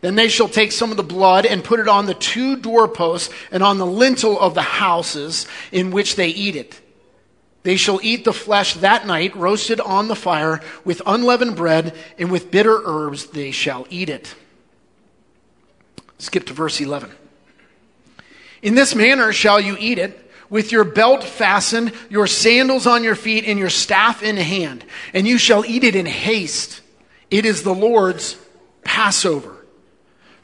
Then 0.00 0.14
they 0.14 0.28
shall 0.28 0.48
take 0.48 0.72
some 0.72 0.90
of 0.90 0.96
the 0.96 1.02
blood 1.02 1.44
and 1.44 1.62
put 1.62 1.80
it 1.80 1.88
on 1.88 2.06
the 2.06 2.14
two 2.14 2.56
doorposts 2.56 3.32
and 3.50 3.62
on 3.62 3.78
the 3.78 3.86
lintel 3.86 4.38
of 4.38 4.54
the 4.54 4.62
houses 4.62 5.46
in 5.72 5.90
which 5.90 6.16
they 6.16 6.28
eat 6.28 6.56
it. 6.56 6.80
They 7.62 7.76
shall 7.76 8.00
eat 8.02 8.24
the 8.24 8.32
flesh 8.32 8.74
that 8.74 9.06
night, 9.06 9.36
roasted 9.36 9.80
on 9.80 10.08
the 10.08 10.16
fire, 10.16 10.62
with 10.84 11.02
unleavened 11.04 11.56
bread, 11.56 11.94
and 12.18 12.30
with 12.30 12.50
bitter 12.50 12.80
herbs 12.84 13.26
they 13.26 13.50
shall 13.50 13.86
eat 13.90 14.08
it. 14.08 14.34
Skip 16.18 16.46
to 16.46 16.54
verse 16.54 16.80
11. 16.80 17.10
In 18.62 18.74
this 18.74 18.94
manner 18.94 19.32
shall 19.32 19.60
you 19.60 19.76
eat 19.78 19.98
it, 19.98 20.30
with 20.48 20.72
your 20.72 20.84
belt 20.84 21.22
fastened, 21.22 21.92
your 22.08 22.26
sandals 22.26 22.86
on 22.86 23.04
your 23.04 23.14
feet, 23.14 23.44
and 23.44 23.58
your 23.58 23.70
staff 23.70 24.22
in 24.22 24.36
hand. 24.36 24.84
And 25.12 25.26
you 25.28 25.38
shall 25.38 25.64
eat 25.64 25.84
it 25.84 25.94
in 25.94 26.06
haste. 26.06 26.80
It 27.30 27.44
is 27.44 27.62
the 27.62 27.74
Lord's 27.74 28.36
Passover. 28.82 29.59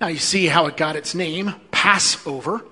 Now 0.00 0.06
you 0.06 0.18
see 0.18 0.46
how 0.46 0.66
it 0.66 0.76
got 0.76 0.96
its 0.96 1.14
name, 1.14 1.54
Passover. 1.70 2.64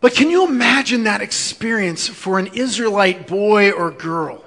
But 0.00 0.14
can 0.14 0.30
you 0.30 0.46
imagine 0.46 1.04
that 1.04 1.20
experience 1.20 2.06
for 2.06 2.38
an 2.38 2.48
Israelite 2.54 3.26
boy 3.26 3.72
or 3.72 3.90
girl? 3.90 4.44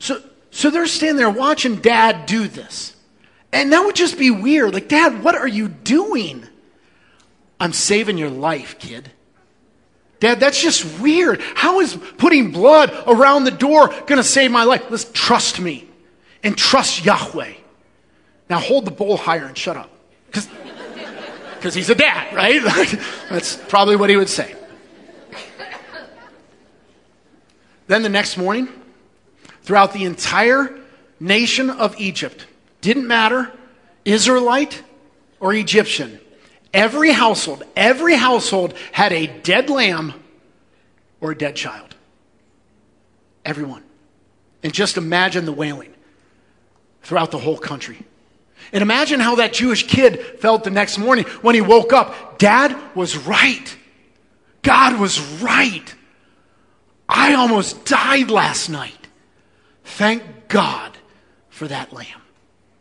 So, 0.00 0.20
so 0.50 0.70
they're 0.70 0.86
standing 0.86 1.16
there 1.16 1.30
watching 1.30 1.76
dad 1.76 2.26
do 2.26 2.48
this. 2.48 2.96
And 3.52 3.72
that 3.72 3.84
would 3.84 3.94
just 3.94 4.18
be 4.18 4.30
weird. 4.30 4.74
Like, 4.74 4.88
dad, 4.88 5.22
what 5.22 5.36
are 5.36 5.46
you 5.46 5.68
doing? 5.68 6.46
I'm 7.60 7.72
saving 7.72 8.18
your 8.18 8.28
life, 8.28 8.78
kid. 8.78 9.10
Dad, 10.18 10.40
that's 10.40 10.60
just 10.60 11.00
weird. 11.00 11.40
How 11.54 11.80
is 11.80 11.96
putting 12.18 12.50
blood 12.50 12.92
around 13.06 13.44
the 13.44 13.50
door 13.50 13.88
going 13.88 14.16
to 14.16 14.24
save 14.24 14.50
my 14.50 14.64
life? 14.64 14.84
Let's 14.90 15.10
trust 15.12 15.60
me 15.60 15.88
and 16.42 16.56
trust 16.56 17.04
Yahweh. 17.04 17.52
Now 18.50 18.58
hold 18.58 18.84
the 18.84 18.90
bowl 18.90 19.16
higher 19.16 19.44
and 19.44 19.56
shut 19.56 19.76
up. 19.76 19.90
Because 20.26 21.74
he's 21.74 21.90
a 21.90 21.94
dad, 21.94 22.34
right? 22.34 22.62
That's 23.30 23.56
probably 23.56 23.96
what 23.96 24.10
he 24.10 24.16
would 24.16 24.28
say. 24.28 24.54
Then 27.86 28.02
the 28.02 28.08
next 28.08 28.36
morning, 28.36 28.68
throughout 29.62 29.92
the 29.92 30.04
entire 30.04 30.76
nation 31.20 31.70
of 31.70 31.98
Egypt, 32.00 32.46
didn't 32.80 33.06
matter, 33.06 33.52
Israelite 34.04 34.82
or 35.40 35.54
Egyptian, 35.54 36.20
every 36.74 37.12
household, 37.12 37.64
every 37.76 38.14
household 38.14 38.74
had 38.92 39.12
a 39.12 39.26
dead 39.26 39.70
lamb 39.70 40.14
or 41.20 41.32
a 41.32 41.36
dead 41.36 41.56
child. 41.56 41.94
Everyone. 43.44 43.82
And 44.62 44.72
just 44.72 44.96
imagine 44.96 45.44
the 45.44 45.52
wailing 45.52 45.94
throughout 47.02 47.30
the 47.30 47.38
whole 47.38 47.58
country. 47.58 47.98
And 48.72 48.82
imagine 48.82 49.20
how 49.20 49.36
that 49.36 49.52
Jewish 49.52 49.86
kid 49.86 50.20
felt 50.40 50.64
the 50.64 50.70
next 50.70 50.98
morning 50.98 51.24
when 51.42 51.54
he 51.54 51.60
woke 51.60 51.92
up. 51.92 52.38
Dad 52.38 52.76
was 52.94 53.16
right. 53.16 53.76
God 54.62 54.98
was 54.98 55.20
right. 55.40 55.94
I 57.08 57.34
almost 57.34 57.84
died 57.84 58.30
last 58.30 58.68
night. 58.68 59.08
Thank 59.84 60.22
God 60.48 60.98
for 61.48 61.68
that 61.68 61.92
lamb. 61.92 62.22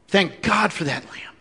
Thank 0.08 0.42
God 0.42 0.74
for 0.74 0.86
that 0.86 1.04
lamb. 1.06 1.35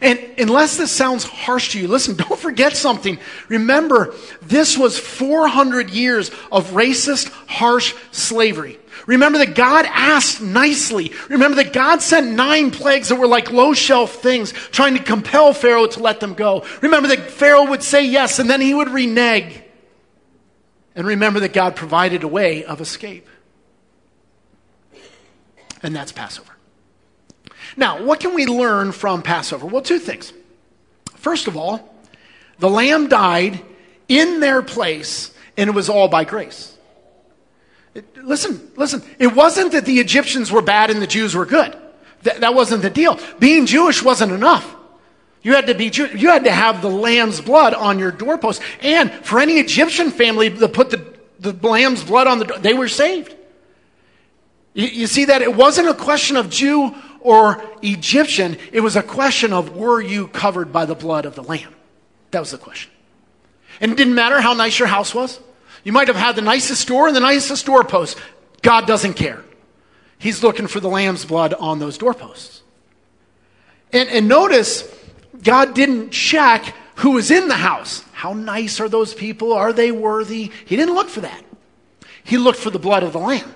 And 0.00 0.18
unless 0.38 0.76
this 0.76 0.92
sounds 0.92 1.24
harsh 1.24 1.72
to 1.72 1.80
you, 1.80 1.88
listen, 1.88 2.16
don't 2.28 2.38
forget 2.38 2.76
something. 2.76 3.18
Remember, 3.48 4.14
this 4.42 4.76
was 4.76 4.98
400 4.98 5.90
years 5.90 6.30
of 6.52 6.70
racist, 6.70 7.30
harsh 7.48 7.94
slavery. 8.10 8.78
Remember 9.06 9.38
that 9.38 9.54
God 9.54 9.86
asked 9.88 10.42
nicely. 10.42 11.12
Remember 11.30 11.62
that 11.62 11.72
God 11.72 12.02
sent 12.02 12.32
nine 12.32 12.70
plagues 12.70 13.08
that 13.08 13.16
were 13.16 13.26
like 13.26 13.50
low 13.50 13.72
shelf 13.72 14.16
things, 14.22 14.52
trying 14.52 14.96
to 14.96 15.02
compel 15.02 15.54
Pharaoh 15.54 15.86
to 15.86 16.00
let 16.00 16.20
them 16.20 16.34
go. 16.34 16.66
Remember 16.82 17.08
that 17.08 17.30
Pharaoh 17.30 17.70
would 17.70 17.82
say 17.82 18.06
yes, 18.06 18.38
and 18.38 18.50
then 18.50 18.60
he 18.60 18.74
would 18.74 18.90
renege. 18.90 19.62
And 20.94 21.06
remember 21.06 21.40
that 21.40 21.52
God 21.52 21.76
provided 21.76 22.22
a 22.22 22.28
way 22.28 22.64
of 22.64 22.80
escape. 22.80 23.26
And 25.82 25.94
that's 25.94 26.12
Passover. 26.12 26.57
Now, 27.76 28.02
what 28.02 28.20
can 28.20 28.34
we 28.34 28.46
learn 28.46 28.92
from 28.92 29.22
Passover? 29.22 29.66
Well, 29.66 29.82
two 29.82 29.98
things. 29.98 30.32
First 31.14 31.46
of 31.46 31.56
all, 31.56 31.94
the 32.58 32.68
lamb 32.68 33.08
died 33.08 33.60
in 34.08 34.40
their 34.40 34.62
place, 34.62 35.34
and 35.56 35.68
it 35.68 35.72
was 35.72 35.88
all 35.88 36.08
by 36.08 36.24
grace. 36.24 36.76
It, 37.94 38.16
listen, 38.24 38.70
listen. 38.76 39.02
It 39.18 39.34
wasn't 39.34 39.72
that 39.72 39.84
the 39.84 39.98
Egyptians 40.00 40.50
were 40.50 40.62
bad 40.62 40.90
and 40.90 41.02
the 41.02 41.06
Jews 41.06 41.34
were 41.34 41.46
good. 41.46 41.76
Th- 42.24 42.36
that 42.38 42.54
wasn't 42.54 42.82
the 42.82 42.90
deal. 42.90 43.18
Being 43.38 43.66
Jewish 43.66 44.02
wasn't 44.02 44.32
enough. 44.32 44.74
You 45.42 45.54
had 45.54 45.66
to 45.68 45.74
be 45.74 45.90
Jew- 45.90 46.16
you 46.16 46.28
had 46.28 46.44
to 46.44 46.52
have 46.52 46.82
the 46.82 46.90
lamb's 46.90 47.40
blood 47.40 47.74
on 47.74 47.98
your 47.98 48.10
doorpost. 48.10 48.60
And 48.80 49.10
for 49.24 49.40
any 49.40 49.58
Egyptian 49.58 50.10
family 50.10 50.48
that 50.48 50.72
put 50.72 50.90
the, 50.90 51.04
the 51.38 51.52
lamb's 51.66 52.02
blood 52.04 52.26
on 52.26 52.38
the 52.38 52.44
door, 52.44 52.58
they 52.58 52.74
were 52.74 52.88
saved. 52.88 53.34
You, 54.74 54.86
you 54.86 55.06
see 55.06 55.26
that 55.26 55.42
it 55.42 55.54
wasn't 55.54 55.88
a 55.88 55.94
question 55.94 56.36
of 56.36 56.50
Jew 56.50 56.94
or 57.20 57.62
Egyptian, 57.82 58.56
it 58.72 58.80
was 58.80 58.96
a 58.96 59.02
question 59.02 59.52
of 59.52 59.76
were 59.76 60.00
you 60.00 60.28
covered 60.28 60.72
by 60.72 60.86
the 60.86 60.94
blood 60.94 61.24
of 61.26 61.34
the 61.34 61.42
lamb? 61.42 61.74
That 62.30 62.40
was 62.40 62.50
the 62.50 62.58
question. 62.58 62.90
And 63.80 63.92
it 63.92 63.96
didn't 63.96 64.14
matter 64.14 64.40
how 64.40 64.54
nice 64.54 64.78
your 64.78 64.88
house 64.88 65.14
was. 65.14 65.40
You 65.84 65.92
might 65.92 66.08
have 66.08 66.16
had 66.16 66.36
the 66.36 66.42
nicest 66.42 66.86
door 66.88 67.06
and 67.06 67.16
the 67.16 67.20
nicest 67.20 67.66
doorpost. 67.66 68.18
God 68.62 68.86
doesn't 68.86 69.14
care. 69.14 69.44
He's 70.18 70.42
looking 70.42 70.66
for 70.66 70.80
the 70.80 70.88
lamb's 70.88 71.24
blood 71.24 71.54
on 71.54 71.78
those 71.78 71.96
doorposts. 71.96 72.62
And, 73.92 74.08
and 74.08 74.28
notice, 74.28 74.84
God 75.42 75.74
didn't 75.74 76.10
check 76.10 76.74
who 76.96 77.12
was 77.12 77.30
in 77.30 77.48
the 77.48 77.54
house. 77.54 78.04
How 78.12 78.32
nice 78.32 78.80
are 78.80 78.88
those 78.88 79.14
people? 79.14 79.52
Are 79.52 79.72
they 79.72 79.92
worthy? 79.92 80.50
He 80.66 80.76
didn't 80.76 80.94
look 80.94 81.08
for 81.08 81.20
that. 81.20 81.44
He 82.24 82.36
looked 82.36 82.58
for 82.58 82.70
the 82.70 82.78
blood 82.78 83.04
of 83.04 83.12
the 83.12 83.20
lamb. 83.20 83.54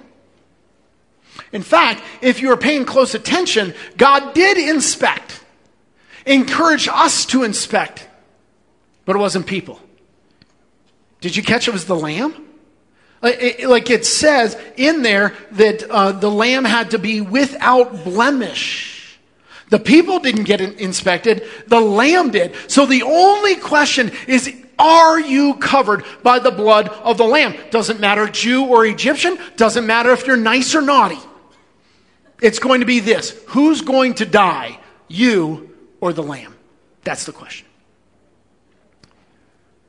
In 1.52 1.62
fact, 1.62 2.02
if 2.23 2.40
you 2.40 2.49
were 2.49 2.56
paying 2.56 2.85
close 2.85 3.14
attention, 3.14 3.75
God 3.97 4.32
did 4.32 4.56
inspect, 4.56 5.44
encourage 6.25 6.88
us 6.88 7.26
to 7.26 7.42
inspect, 7.42 8.09
but 9.04 9.16
it 9.16 9.18
wasn't 9.18 9.47
people. 9.47 9.78
Did 11.21 11.37
you 11.37 11.42
catch 11.42 11.68
it 11.68 11.73
was 11.73 11.85
the 11.85 11.97
lamb? 11.97 12.35
Like 13.23 13.90
it 13.90 14.04
says 14.04 14.59
in 14.76 15.02
there 15.02 15.35
that 15.52 15.85
uh, 15.85 16.12
the 16.12 16.30
lamb 16.30 16.64
had 16.64 16.90
to 16.90 16.99
be 16.99 17.21
without 17.21 18.02
blemish. 18.02 19.18
The 19.68 19.78
people 19.78 20.18
didn't 20.18 20.44
get 20.44 20.61
inspected, 20.61 21.44
the 21.68 21.80
lamb 21.80 22.30
did. 22.30 22.54
So 22.66 22.85
the 22.85 23.04
only 23.04 23.56
question 23.56 24.11
is 24.26 24.52
are 24.78 25.21
you 25.21 25.54
covered 25.54 26.04
by 26.23 26.40
the 26.40 26.50
blood 26.50 26.88
of 26.88 27.16
the 27.16 27.25
lamb? 27.25 27.54
Doesn't 27.71 28.00
matter 28.00 28.26
Jew 28.26 28.66
or 28.66 28.85
Egyptian, 28.85 29.38
doesn't 29.56 29.87
matter 29.87 30.11
if 30.11 30.26
you're 30.26 30.37
nice 30.37 30.75
or 30.75 30.82
naughty. 30.82 31.18
It's 32.42 32.58
going 32.58 32.80
to 32.80 32.87
be 32.87 33.00
this 33.00 33.30
who's 33.49 33.80
going 33.80 34.14
to 34.14 34.26
die, 34.26 34.78
you 35.08 35.75
or 36.00 36.12
the 36.12 36.22
lamb? 36.22 36.54
That's 37.04 37.25
the 37.25 37.32
question. 37.32 37.66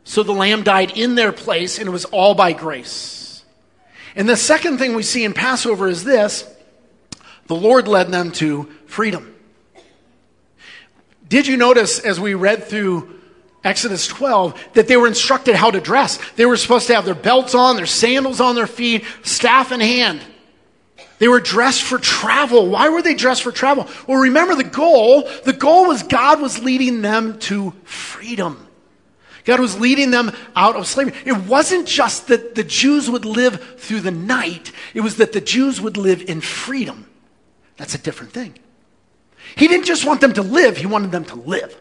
So 0.03 0.21
the 0.23 0.33
lamb 0.33 0.63
died 0.63 0.97
in 0.97 1.15
their 1.15 1.31
place, 1.31 1.79
and 1.79 1.87
it 1.87 1.91
was 1.91 2.05
all 2.05 2.35
by 2.35 2.53
grace. 2.53 3.43
And 4.15 4.29
the 4.29 4.37
second 4.37 4.77
thing 4.77 4.95
we 4.95 5.03
see 5.03 5.23
in 5.23 5.33
Passover 5.33 5.87
is 5.87 6.03
this 6.03 6.47
the 7.47 7.55
Lord 7.55 7.87
led 7.87 8.11
them 8.11 8.31
to 8.33 8.65
freedom. 8.85 9.33
Did 11.27 11.47
you 11.47 11.57
notice 11.57 11.99
as 11.99 12.19
we 12.19 12.35
read 12.35 12.65
through 12.65 13.19
Exodus 13.63 14.05
12 14.05 14.73
that 14.73 14.87
they 14.87 14.97
were 14.97 15.07
instructed 15.07 15.55
how 15.55 15.71
to 15.71 15.81
dress? 15.81 16.19
They 16.33 16.45
were 16.45 16.57
supposed 16.57 16.87
to 16.87 16.95
have 16.95 17.05
their 17.05 17.15
belts 17.15 17.55
on, 17.55 17.75
their 17.75 17.87
sandals 17.87 18.39
on 18.39 18.53
their 18.53 18.67
feet, 18.67 19.03
staff 19.23 19.71
in 19.71 19.79
hand. 19.79 20.21
They 21.23 21.29
were 21.29 21.39
dressed 21.39 21.83
for 21.83 21.99
travel. 21.99 22.67
Why 22.67 22.89
were 22.89 23.01
they 23.01 23.13
dressed 23.13 23.43
for 23.43 23.53
travel? 23.53 23.87
Well, 24.07 24.17
remember 24.17 24.55
the 24.55 24.65
goal. 24.65 25.21
The 25.45 25.53
goal 25.53 25.87
was 25.87 26.03
God 26.03 26.41
was 26.41 26.61
leading 26.61 27.01
them 27.01 27.39
to 27.39 27.71
freedom. 27.85 28.67
God 29.45 29.61
was 29.61 29.79
leading 29.79 30.11
them 30.11 30.33
out 30.53 30.75
of 30.75 30.85
slavery. 30.85 31.13
It 31.25 31.37
wasn't 31.45 31.87
just 31.87 32.27
that 32.27 32.55
the 32.55 32.63
Jews 32.65 33.09
would 33.09 33.23
live 33.23 33.79
through 33.79 34.01
the 34.01 34.11
night, 34.11 34.73
it 34.93 34.99
was 34.99 35.15
that 35.15 35.31
the 35.31 35.39
Jews 35.39 35.79
would 35.79 35.95
live 35.95 36.29
in 36.29 36.41
freedom. 36.41 37.09
That's 37.77 37.95
a 37.95 37.99
different 37.99 38.33
thing. 38.33 38.55
He 39.55 39.69
didn't 39.69 39.85
just 39.85 40.03
want 40.03 40.19
them 40.19 40.33
to 40.33 40.41
live, 40.41 40.75
he 40.75 40.87
wanted 40.87 41.13
them 41.13 41.23
to 41.23 41.35
live. 41.35 41.79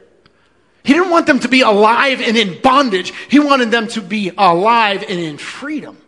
He 0.84 0.92
didn't 0.92 1.10
want 1.10 1.26
them 1.26 1.40
to 1.40 1.48
be 1.48 1.62
alive 1.62 2.20
and 2.20 2.36
in 2.36 2.62
bondage, 2.62 3.12
he 3.28 3.40
wanted 3.40 3.72
them 3.72 3.88
to 3.88 4.02
be 4.02 4.30
alive 4.38 5.02
and 5.02 5.18
in 5.18 5.36
freedom. 5.36 5.98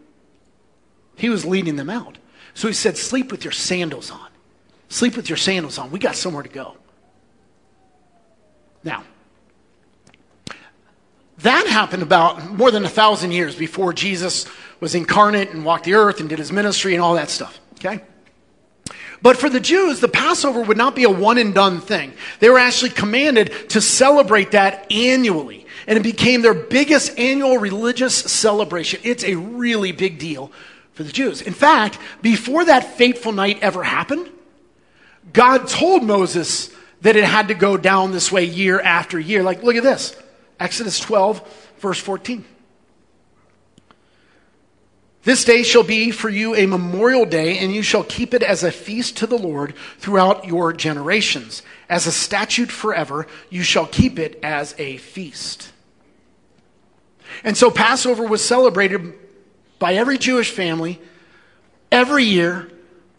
He 1.16 1.30
was 1.30 1.44
leading 1.44 1.74
them 1.74 1.90
out. 1.90 2.18
So 2.54 2.68
he 2.68 2.74
said, 2.74 2.96
Sleep 2.96 3.30
with 3.30 3.44
your 3.44 3.52
sandals 3.52 4.10
on. 4.10 4.28
Sleep 4.88 5.16
with 5.16 5.28
your 5.28 5.36
sandals 5.36 5.78
on. 5.78 5.90
We 5.90 5.98
got 5.98 6.16
somewhere 6.16 6.42
to 6.42 6.48
go. 6.48 6.76
Now, 8.84 9.02
that 11.38 11.66
happened 11.66 12.02
about 12.02 12.50
more 12.50 12.70
than 12.70 12.84
a 12.84 12.88
thousand 12.88 13.32
years 13.32 13.56
before 13.56 13.92
Jesus 13.92 14.46
was 14.80 14.94
incarnate 14.94 15.50
and 15.50 15.64
walked 15.64 15.84
the 15.84 15.94
earth 15.94 16.20
and 16.20 16.28
did 16.28 16.38
his 16.38 16.52
ministry 16.52 16.94
and 16.94 17.02
all 17.02 17.14
that 17.14 17.30
stuff. 17.30 17.58
Okay? 17.74 18.02
But 19.20 19.38
for 19.38 19.48
the 19.48 19.60
Jews, 19.60 20.00
the 20.00 20.08
Passover 20.08 20.60
would 20.60 20.76
not 20.76 20.94
be 20.94 21.04
a 21.04 21.10
one 21.10 21.38
and 21.38 21.54
done 21.54 21.80
thing. 21.80 22.12
They 22.40 22.50
were 22.50 22.58
actually 22.58 22.90
commanded 22.90 23.70
to 23.70 23.80
celebrate 23.80 24.50
that 24.50 24.92
annually. 24.92 25.66
And 25.86 25.98
it 25.98 26.02
became 26.02 26.42
their 26.42 26.54
biggest 26.54 27.18
annual 27.18 27.58
religious 27.58 28.14
celebration. 28.14 29.00
It's 29.02 29.24
a 29.24 29.34
really 29.34 29.92
big 29.92 30.18
deal 30.18 30.52
for 30.94 31.02
the 31.02 31.12
Jews. 31.12 31.42
In 31.42 31.52
fact, 31.52 31.98
before 32.22 32.64
that 32.64 32.96
fateful 32.96 33.32
night 33.32 33.58
ever 33.60 33.82
happened, 33.82 34.30
God 35.32 35.68
told 35.68 36.02
Moses 36.02 36.70
that 37.02 37.16
it 37.16 37.24
had 37.24 37.48
to 37.48 37.54
go 37.54 37.76
down 37.76 38.12
this 38.12 38.32
way 38.32 38.44
year 38.44 38.80
after 38.80 39.18
year. 39.18 39.42
Like, 39.42 39.62
look 39.62 39.76
at 39.76 39.82
this 39.82 40.16
Exodus 40.58 40.98
12, 41.00 41.74
verse 41.78 41.98
14. 41.98 42.44
This 45.24 45.44
day 45.44 45.62
shall 45.62 45.82
be 45.82 46.10
for 46.10 46.28
you 46.28 46.54
a 46.54 46.66
memorial 46.66 47.24
day, 47.24 47.58
and 47.58 47.74
you 47.74 47.82
shall 47.82 48.04
keep 48.04 48.34
it 48.34 48.42
as 48.42 48.62
a 48.62 48.70
feast 48.70 49.16
to 49.18 49.26
the 49.26 49.38
Lord 49.38 49.74
throughout 49.98 50.46
your 50.46 50.72
generations. 50.74 51.62
As 51.88 52.06
a 52.06 52.12
statute 52.12 52.70
forever, 52.70 53.26
you 53.48 53.62
shall 53.62 53.86
keep 53.86 54.18
it 54.18 54.38
as 54.42 54.74
a 54.76 54.98
feast. 54.98 55.72
And 57.42 57.56
so 57.56 57.70
Passover 57.70 58.26
was 58.26 58.44
celebrated 58.44 59.14
by 59.84 59.96
every 59.96 60.16
Jewish 60.16 60.50
family 60.50 60.98
every 61.92 62.24
year, 62.24 62.70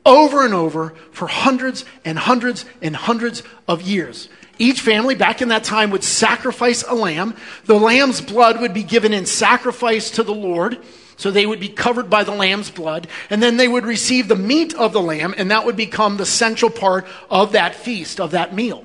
over 0.03 0.43
and 0.43 0.51
over, 0.55 0.95
for 1.11 1.27
hundreds 1.27 1.85
and 2.03 2.17
hundreds 2.17 2.65
and 2.81 2.95
hundreds 2.95 3.43
of 3.67 3.83
years. 3.83 4.29
Each 4.57 4.81
family 4.81 5.13
back 5.13 5.43
in 5.43 5.49
that 5.49 5.63
time 5.63 5.91
would 5.91 6.03
sacrifice 6.03 6.81
a 6.81 6.95
lamb. 6.95 7.35
The 7.65 7.79
lamb's 7.79 8.19
blood 8.19 8.59
would 8.61 8.73
be 8.73 8.81
given 8.81 9.13
in 9.13 9.27
sacrifice 9.27 10.09
to 10.11 10.23
the 10.23 10.33
Lord. 10.33 10.79
So 11.17 11.29
they 11.29 11.45
would 11.45 11.59
be 11.59 11.69
covered 11.69 12.09
by 12.09 12.23
the 12.23 12.33
lamb's 12.33 12.71
blood. 12.71 13.09
And 13.29 13.43
then 13.43 13.57
they 13.57 13.67
would 13.67 13.85
receive 13.85 14.27
the 14.27 14.35
meat 14.35 14.73
of 14.73 14.91
the 14.91 15.01
lamb, 15.01 15.35
and 15.37 15.51
that 15.51 15.67
would 15.67 15.77
become 15.77 16.17
the 16.17 16.25
central 16.25 16.71
part 16.71 17.05
of 17.29 17.51
that 17.51 17.75
feast, 17.75 18.19
of 18.19 18.31
that 18.31 18.55
meal. 18.55 18.83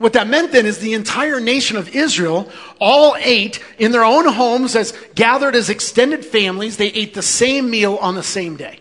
What 0.00 0.14
that 0.14 0.28
meant 0.28 0.52
then 0.52 0.64
is 0.64 0.78
the 0.78 0.94
entire 0.94 1.40
nation 1.40 1.76
of 1.76 1.94
Israel 1.94 2.50
all 2.80 3.16
ate 3.18 3.62
in 3.78 3.92
their 3.92 4.02
own 4.02 4.26
homes 4.26 4.74
as 4.74 4.94
gathered 5.14 5.54
as 5.54 5.68
extended 5.68 6.24
families. 6.24 6.78
They 6.78 6.86
ate 6.86 7.12
the 7.12 7.20
same 7.20 7.68
meal 7.68 7.96
on 7.96 8.14
the 8.14 8.22
same 8.22 8.56
day. 8.56 8.80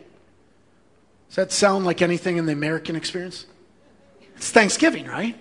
Does 1.28 1.36
that 1.36 1.52
sound 1.52 1.86
like 1.86 2.02
anything 2.02 2.38
in 2.38 2.46
the 2.46 2.54
American 2.54 2.96
experience? 2.96 3.46
It's 4.38 4.50
Thanksgiving, 4.50 5.08
right? 5.08 5.38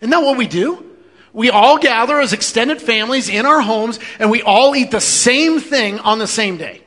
Isn't 0.00 0.08
that 0.08 0.22
what 0.22 0.38
we 0.38 0.46
do? 0.46 0.96
We 1.34 1.50
all 1.50 1.76
gather 1.76 2.18
as 2.20 2.32
extended 2.32 2.80
families 2.80 3.28
in 3.28 3.44
our 3.44 3.60
homes 3.60 4.00
and 4.18 4.30
we 4.30 4.40
all 4.40 4.74
eat 4.74 4.90
the 4.90 4.98
same 4.98 5.60
thing 5.60 5.98
on 5.98 6.18
the 6.18 6.26
same 6.26 6.56
day. 6.56 6.80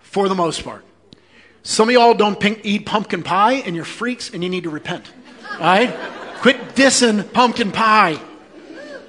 For 0.00 0.26
the 0.30 0.34
most 0.34 0.64
part. 0.64 0.86
Some 1.62 1.90
of 1.90 1.92
y'all 1.92 2.14
don't 2.14 2.40
pink, 2.40 2.60
eat 2.62 2.86
pumpkin 2.86 3.22
pie 3.22 3.56
and 3.56 3.76
you're 3.76 3.84
freaks 3.84 4.30
and 4.32 4.42
you 4.42 4.48
need 4.48 4.64
to 4.64 4.70
repent. 4.70 5.12
Right? 5.60 5.94
Quit 6.44 6.74
dissing 6.74 7.32
pumpkin 7.32 7.72
pie. 7.72 8.20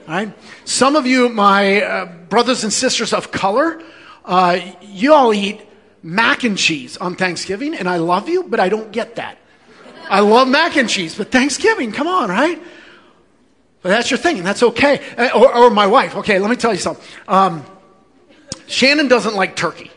Right? 0.08 0.32
Some 0.64 0.96
of 0.96 1.06
you, 1.06 1.28
my 1.28 1.82
uh, 1.82 2.06
brothers 2.30 2.64
and 2.64 2.72
sisters 2.72 3.12
of 3.12 3.34
color, 3.34 3.84
uh, 4.24 4.58
you 4.80 5.14
all 5.14 5.34
eat 5.34 5.60
mac 6.02 6.46
and 6.46 6.58
cheese 6.58 6.96
on 6.96 7.18
Thanksgiving, 7.18 7.76
and 7.76 7.90
I 7.90 7.98
love 7.98 8.30
you, 8.30 8.44
but 8.44 8.62
I 8.62 8.70
don't 8.70 8.90
get 8.90 9.18
that. 9.18 9.38
I 10.10 10.22
love 10.22 10.48
mac 10.48 10.78
and 10.78 10.90
cheese, 10.90 11.16
but 11.16 11.30
Thanksgiving, 11.30 11.92
come 11.92 12.08
on, 12.08 12.30
right? 12.30 12.58
But 13.82 13.90
that's 13.90 14.10
your 14.10 14.18
thing, 14.18 14.38
and 14.38 14.48
that's 14.48 14.64
okay. 14.64 15.06
Uh, 15.18 15.32
or, 15.36 15.54
or 15.54 15.70
my 15.70 15.88
wife. 15.88 16.16
Okay, 16.16 16.40
let 16.40 16.50
me 16.50 16.56
tell 16.56 16.72
you 16.72 16.80
something. 16.80 17.04
Um, 17.28 17.66
Shannon 18.68 19.10
doesn't 19.10 19.36
like 19.36 19.58
turkey. 19.58 19.92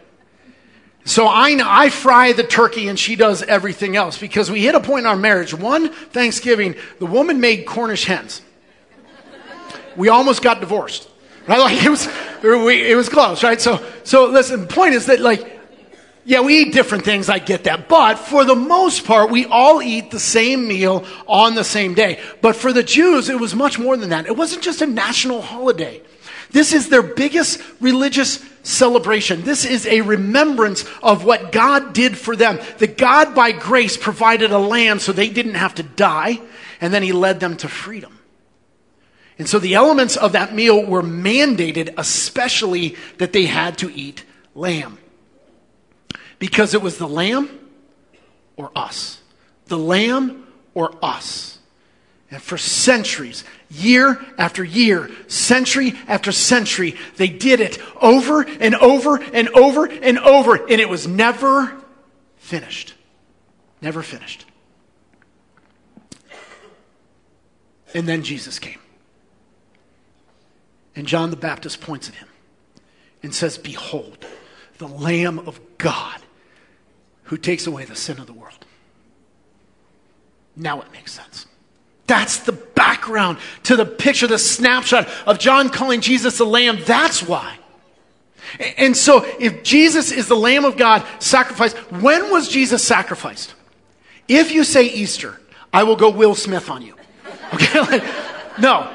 So 1.08 1.26
I, 1.26 1.58
I 1.64 1.88
fry 1.88 2.34
the 2.34 2.44
turkey 2.44 2.88
and 2.88 2.98
she 2.98 3.16
does 3.16 3.42
everything 3.42 3.96
else 3.96 4.18
because 4.18 4.50
we 4.50 4.60
hit 4.60 4.74
a 4.74 4.80
point 4.80 5.00
in 5.00 5.06
our 5.06 5.16
marriage. 5.16 5.54
One 5.54 5.90
Thanksgiving, 5.90 6.74
the 6.98 7.06
woman 7.06 7.40
made 7.40 7.64
Cornish 7.64 8.04
hens. 8.04 8.42
We 9.96 10.10
almost 10.10 10.42
got 10.42 10.60
divorced. 10.60 11.08
Right? 11.46 11.58
Like 11.60 11.82
it 11.82 11.88
was, 11.88 12.06
it 12.42 12.94
was 12.94 13.08
close, 13.08 13.42
right? 13.42 13.58
So, 13.58 13.82
so 14.04 14.26
listen, 14.26 14.60
the 14.60 14.66
point 14.66 14.94
is 14.96 15.06
that 15.06 15.18
like, 15.18 15.58
yeah, 16.26 16.42
we 16.42 16.58
eat 16.58 16.74
different 16.74 17.06
things, 17.06 17.30
I 17.30 17.38
get 17.38 17.64
that. 17.64 17.88
But 17.88 18.16
for 18.16 18.44
the 18.44 18.54
most 18.54 19.06
part, 19.06 19.30
we 19.30 19.46
all 19.46 19.80
eat 19.80 20.10
the 20.10 20.20
same 20.20 20.68
meal 20.68 21.06
on 21.26 21.54
the 21.54 21.64
same 21.64 21.94
day. 21.94 22.20
But 22.42 22.54
for 22.54 22.70
the 22.70 22.82
Jews, 22.82 23.30
it 23.30 23.40
was 23.40 23.54
much 23.54 23.78
more 23.78 23.96
than 23.96 24.10
that. 24.10 24.26
It 24.26 24.36
wasn't 24.36 24.62
just 24.62 24.82
a 24.82 24.86
national 24.86 25.40
holiday. 25.40 26.02
This 26.50 26.74
is 26.74 26.90
their 26.90 27.02
biggest 27.02 27.62
religious 27.80 28.44
celebration. 28.68 29.42
This 29.42 29.64
is 29.64 29.86
a 29.86 30.02
remembrance 30.02 30.84
of 31.02 31.24
what 31.24 31.52
God 31.52 31.94
did 31.94 32.16
for 32.16 32.36
them. 32.36 32.60
That 32.78 32.98
God, 32.98 33.34
by 33.34 33.52
grace, 33.52 33.96
provided 33.96 34.52
a 34.52 34.58
lamb 34.58 34.98
so 34.98 35.12
they 35.12 35.30
didn't 35.30 35.54
have 35.54 35.74
to 35.76 35.82
die, 35.82 36.40
and 36.80 36.92
then 36.92 37.02
He 37.02 37.12
led 37.12 37.40
them 37.40 37.56
to 37.58 37.68
freedom. 37.68 38.18
And 39.38 39.48
so 39.48 39.58
the 39.58 39.74
elements 39.74 40.16
of 40.16 40.32
that 40.32 40.54
meal 40.54 40.84
were 40.84 41.02
mandated, 41.02 41.94
especially 41.96 42.96
that 43.18 43.32
they 43.32 43.46
had 43.46 43.78
to 43.78 43.90
eat 43.92 44.24
lamb 44.54 44.98
because 46.38 46.74
it 46.74 46.82
was 46.82 46.98
the 46.98 47.08
lamb 47.08 47.48
or 48.56 48.70
us. 48.74 49.20
The 49.66 49.78
lamb 49.78 50.46
or 50.74 50.94
us. 51.02 51.58
And 52.30 52.42
for 52.42 52.58
centuries, 52.58 53.44
year 53.70 54.18
after 54.38 54.64
year, 54.64 55.10
century 55.26 55.94
after 56.06 56.32
century, 56.32 56.96
they 57.16 57.28
did 57.28 57.60
it 57.60 57.78
over 58.00 58.42
and 58.42 58.74
over 58.74 59.16
and 59.16 59.48
over 59.50 59.86
and 59.86 60.18
over, 60.18 60.54
and 60.54 60.80
it 60.80 60.88
was 60.88 61.06
never 61.06 61.82
finished. 62.36 62.94
Never 63.80 64.02
finished. 64.02 64.44
And 67.94 68.08
then 68.08 68.22
Jesus 68.22 68.58
came. 68.58 68.78
And 70.94 71.06
John 71.06 71.30
the 71.30 71.36
Baptist 71.36 71.80
points 71.80 72.08
at 72.08 72.16
him 72.16 72.28
and 73.22 73.34
says, 73.34 73.56
Behold, 73.56 74.26
the 74.78 74.88
Lamb 74.88 75.38
of 75.38 75.60
God 75.78 76.20
who 77.24 77.36
takes 77.36 77.66
away 77.66 77.84
the 77.84 77.94
sin 77.94 78.18
of 78.18 78.26
the 78.26 78.32
world. 78.32 78.66
Now 80.56 80.80
it 80.80 80.90
makes 80.92 81.12
sense. 81.12 81.46
That's 82.06 82.38
the 82.38 82.52
background 82.88 83.38
to 83.64 83.76
the 83.76 83.84
picture, 83.84 84.26
the 84.26 84.38
snapshot 84.38 85.08
of 85.26 85.38
John 85.38 85.68
calling 85.68 86.00
Jesus 86.00 86.38
the 86.38 86.46
Lamb. 86.46 86.78
That's 86.86 87.22
why. 87.22 87.56
And 88.78 88.96
so, 88.96 89.26
if 89.38 89.62
Jesus 89.62 90.10
is 90.10 90.26
the 90.26 90.36
Lamb 90.36 90.64
of 90.64 90.78
God 90.78 91.04
sacrificed, 91.18 91.76
when 91.92 92.30
was 92.30 92.48
Jesus 92.48 92.82
sacrificed? 92.82 93.54
If 94.26 94.52
you 94.52 94.64
say 94.64 94.86
Easter, 94.86 95.38
I 95.70 95.82
will 95.82 95.96
go 95.96 96.08
Will 96.08 96.34
Smith 96.34 96.70
on 96.70 96.82
you. 96.82 96.94
Okay? 97.54 98.00
No. 98.58 98.92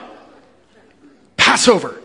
Passover. 1.37 2.02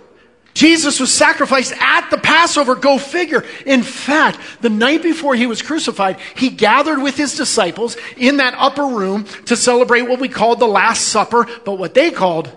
Jesus 0.58 0.98
was 0.98 1.14
sacrificed 1.14 1.72
at 1.78 2.10
the 2.10 2.18
Passover. 2.18 2.74
Go 2.74 2.98
figure. 2.98 3.44
In 3.64 3.84
fact, 3.84 4.40
the 4.60 4.68
night 4.68 5.04
before 5.04 5.36
he 5.36 5.46
was 5.46 5.62
crucified, 5.62 6.18
he 6.34 6.50
gathered 6.50 7.00
with 7.00 7.16
his 7.16 7.36
disciples 7.36 7.96
in 8.16 8.38
that 8.38 8.54
upper 8.58 8.84
room 8.84 9.22
to 9.46 9.56
celebrate 9.56 10.02
what 10.02 10.18
we 10.18 10.28
called 10.28 10.58
the 10.58 10.66
Last 10.66 11.06
Supper, 11.06 11.46
but 11.64 11.78
what 11.78 11.94
they 11.94 12.10
called 12.10 12.50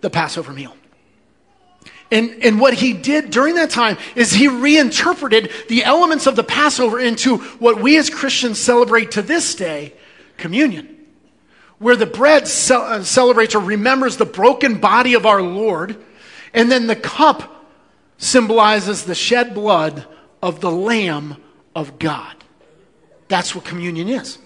the 0.00 0.10
Passover 0.10 0.52
meal. 0.52 0.74
And, 2.10 2.42
and 2.42 2.60
what 2.60 2.74
he 2.74 2.94
did 2.94 3.30
during 3.30 3.54
that 3.54 3.70
time 3.70 3.96
is 4.16 4.32
he 4.32 4.48
reinterpreted 4.48 5.52
the 5.68 5.84
elements 5.84 6.26
of 6.26 6.34
the 6.34 6.42
Passover 6.42 6.98
into 6.98 7.36
what 7.60 7.80
we 7.80 7.96
as 7.96 8.10
Christians 8.10 8.58
celebrate 8.58 9.12
to 9.12 9.22
this 9.22 9.54
day 9.54 9.94
communion, 10.36 10.98
where 11.78 11.94
the 11.94 12.06
bread 12.06 12.42
uh, 12.42 13.04
celebrates 13.04 13.54
or 13.54 13.60
remembers 13.60 14.16
the 14.16 14.24
broken 14.24 14.80
body 14.80 15.14
of 15.14 15.26
our 15.26 15.40
Lord, 15.40 15.96
and 16.52 16.70
then 16.70 16.86
the 16.86 16.96
cup 16.96 17.66
symbolizes 18.18 19.04
the 19.04 19.14
shed 19.14 19.54
blood 19.54 20.06
of 20.42 20.60
the 20.60 20.70
Lamb 20.70 21.36
of 21.74 21.98
God. 21.98 22.36
That's 23.28 23.54
what 23.54 23.64
communion 23.64 24.08
is. 24.08 24.38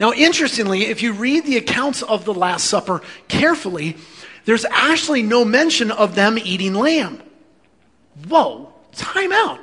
Now, 0.00 0.12
interestingly, 0.12 0.86
if 0.86 1.02
you 1.02 1.12
read 1.12 1.44
the 1.44 1.56
accounts 1.56 2.02
of 2.02 2.24
the 2.24 2.34
Last 2.34 2.66
Supper 2.66 3.02
carefully, 3.28 3.96
there's 4.44 4.64
actually 4.64 5.22
no 5.22 5.44
mention 5.44 5.90
of 5.90 6.14
them 6.14 6.38
eating 6.38 6.74
lamb. 6.74 7.22
Whoa, 8.28 8.72
time 8.92 9.32
out. 9.32 9.60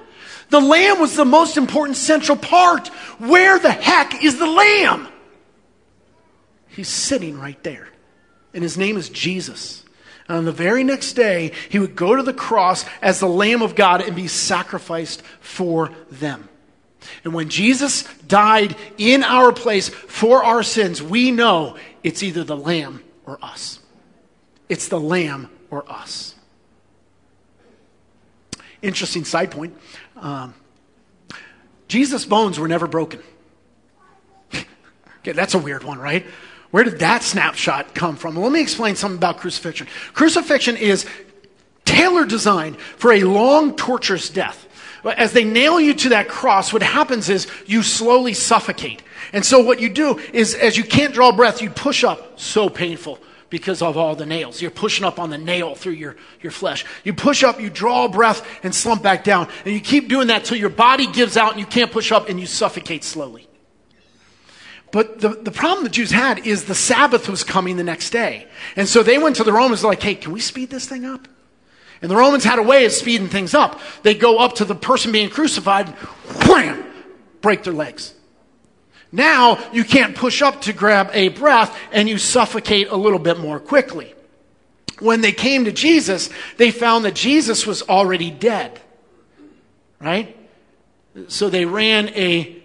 The 0.49 0.59
lamb 0.59 0.99
was 0.99 1.15
the 1.15 1.25
most 1.25 1.57
important 1.57 1.97
central 1.97 2.37
part. 2.37 2.89
Where 3.17 3.57
the 3.57 3.71
heck 3.71 4.23
is 4.23 4.37
the 4.37 4.45
lamb? 4.45 5.07
He's 6.67 6.89
sitting 6.89 7.39
right 7.39 7.61
there. 7.63 7.87
And 8.53 8.61
his 8.61 8.77
name 8.77 8.97
is 8.97 9.09
Jesus. 9.09 9.83
And 10.27 10.37
on 10.37 10.45
the 10.45 10.51
very 10.51 10.83
next 10.83 11.13
day, 11.13 11.51
he 11.69 11.79
would 11.79 11.95
go 11.95 12.15
to 12.15 12.23
the 12.23 12.33
cross 12.33 12.85
as 13.01 13.19
the 13.19 13.27
Lamb 13.27 13.61
of 13.61 13.75
God 13.75 14.01
and 14.01 14.15
be 14.15 14.27
sacrificed 14.27 15.21
for 15.39 15.91
them. 16.09 16.49
And 17.23 17.33
when 17.33 17.49
Jesus 17.49 18.03
died 18.27 18.75
in 18.97 19.23
our 19.23 19.51
place 19.51 19.89
for 19.89 20.43
our 20.43 20.63
sins, 20.63 21.03
we 21.03 21.31
know 21.31 21.75
it's 22.03 22.23
either 22.23 22.43
the 22.43 22.55
Lamb 22.55 23.03
or 23.25 23.37
us. 23.41 23.79
It's 24.69 24.87
the 24.87 24.99
lamb 24.99 25.49
or 25.69 25.89
us. 25.89 26.35
Interesting 28.81 29.23
side 29.23 29.51
point. 29.51 29.77
Um, 30.15 30.53
Jesus' 31.87 32.25
bones 32.25 32.59
were 32.59 32.67
never 32.67 32.87
broken. 32.87 33.21
okay, 35.19 35.31
that's 35.31 35.53
a 35.53 35.59
weird 35.59 35.83
one, 35.83 35.99
right? 35.99 36.25
Where 36.73 36.83
did 36.83 36.97
that 36.99 37.21
snapshot 37.21 37.93
come 37.93 38.15
from? 38.15 38.33
Well, 38.33 38.45
let 38.45 38.51
me 38.51 38.59
explain 38.59 38.95
something 38.95 39.19
about 39.19 39.37
crucifixion. 39.37 39.85
Crucifixion 40.13 40.75
is 40.75 41.05
tailor 41.85 42.25
designed 42.25 42.79
for 42.79 43.11
a 43.11 43.21
long, 43.21 43.75
torturous 43.75 44.27
death. 44.27 44.67
As 45.05 45.33
they 45.33 45.43
nail 45.43 45.79
you 45.79 45.93
to 45.93 46.09
that 46.09 46.29
cross, 46.29 46.73
what 46.73 46.81
happens 46.81 47.29
is 47.29 47.45
you 47.67 47.83
slowly 47.83 48.33
suffocate. 48.33 49.03
And 49.33 49.45
so 49.45 49.63
what 49.63 49.81
you 49.81 49.87
do 49.87 50.17
is, 50.33 50.55
as 50.55 50.75
you 50.75 50.83
can't 50.83 51.13
draw 51.13 51.31
breath, 51.31 51.61
you 51.61 51.69
push 51.69 52.03
up. 52.03 52.39
So 52.39 52.69
painful 52.69 53.19
because 53.51 53.83
of 53.83 53.95
all 53.95 54.15
the 54.15 54.25
nails. 54.25 54.59
You're 54.59 54.71
pushing 54.71 55.05
up 55.05 55.19
on 55.19 55.29
the 55.29 55.37
nail 55.37 55.75
through 55.75 55.93
your, 55.93 56.15
your 56.41 56.51
flesh. 56.51 56.85
You 57.03 57.13
push 57.13 57.43
up, 57.43 57.61
you 57.61 57.69
draw 57.69 58.07
breath, 58.07 58.43
and 58.63 58.73
slump 58.73 59.03
back 59.03 59.23
down. 59.23 59.47
And 59.63 59.75
you 59.75 59.79
keep 59.79 60.09
doing 60.09 60.29
that 60.29 60.45
till 60.45 60.57
your 60.57 60.69
body 60.69 61.05
gives 61.05 61.37
out 61.37 61.51
and 61.51 61.59
you 61.59 61.67
can't 61.67 61.91
push 61.91 62.11
up 62.11 62.29
and 62.29 62.39
you 62.39 62.47
suffocate 62.47 63.03
slowly. 63.03 63.47
But 64.93 65.21
the, 65.21 65.29
the 65.29 65.49
problem 65.49 65.83
the 65.83 65.89
Jews 65.89 66.11
had 66.11 66.45
is 66.45 66.65
the 66.65 66.75
Sabbath 66.75 67.27
was 67.27 67.43
coming 67.43 67.77
the 67.77 67.83
next 67.83 68.11
day. 68.11 68.47
And 68.75 68.87
so 68.87 69.01
they 69.01 69.17
went 69.17 69.37
to 69.37 69.43
the 69.43 69.51
Romans 69.51 69.83
like, 69.83 70.03
hey, 70.03 70.13
can 70.13 70.31
we 70.31 70.39
speed 70.39 70.69
this 70.69 70.87
thing 70.87 71.03
up? 71.03 71.27
And 72.03 72.11
the 72.11 72.15
Romans 72.15 72.43
had 72.43 72.59
a 72.59 72.63
way 72.63 72.85
of 72.85 72.91
speeding 72.91 73.27
things 73.27 73.55
up. 73.55 73.81
They'd 74.03 74.19
go 74.19 74.37
up 74.37 74.53
to 74.57 74.65
the 74.65 74.75
person 74.75 75.11
being 75.11 75.31
crucified, 75.31 75.89
wham, 76.45 76.85
break 77.41 77.63
their 77.63 77.73
legs. 77.73 78.13
Now 79.11 79.57
you 79.73 79.83
can't 79.83 80.15
push 80.15 80.43
up 80.43 80.61
to 80.61 80.73
grab 80.73 81.09
a 81.11 81.29
breath 81.29 81.75
and 81.91 82.07
you 82.07 82.19
suffocate 82.19 82.89
a 82.89 82.95
little 82.95 83.17
bit 83.17 83.39
more 83.39 83.59
quickly. 83.59 84.13
When 84.99 85.21
they 85.21 85.31
came 85.31 85.65
to 85.65 85.71
Jesus, 85.71 86.29
they 86.57 86.69
found 86.69 87.05
that 87.05 87.15
Jesus 87.15 87.65
was 87.65 87.81
already 87.81 88.29
dead. 88.29 88.79
Right? 89.99 90.37
So 91.29 91.49
they 91.49 91.65
ran 91.65 92.09
a 92.09 92.62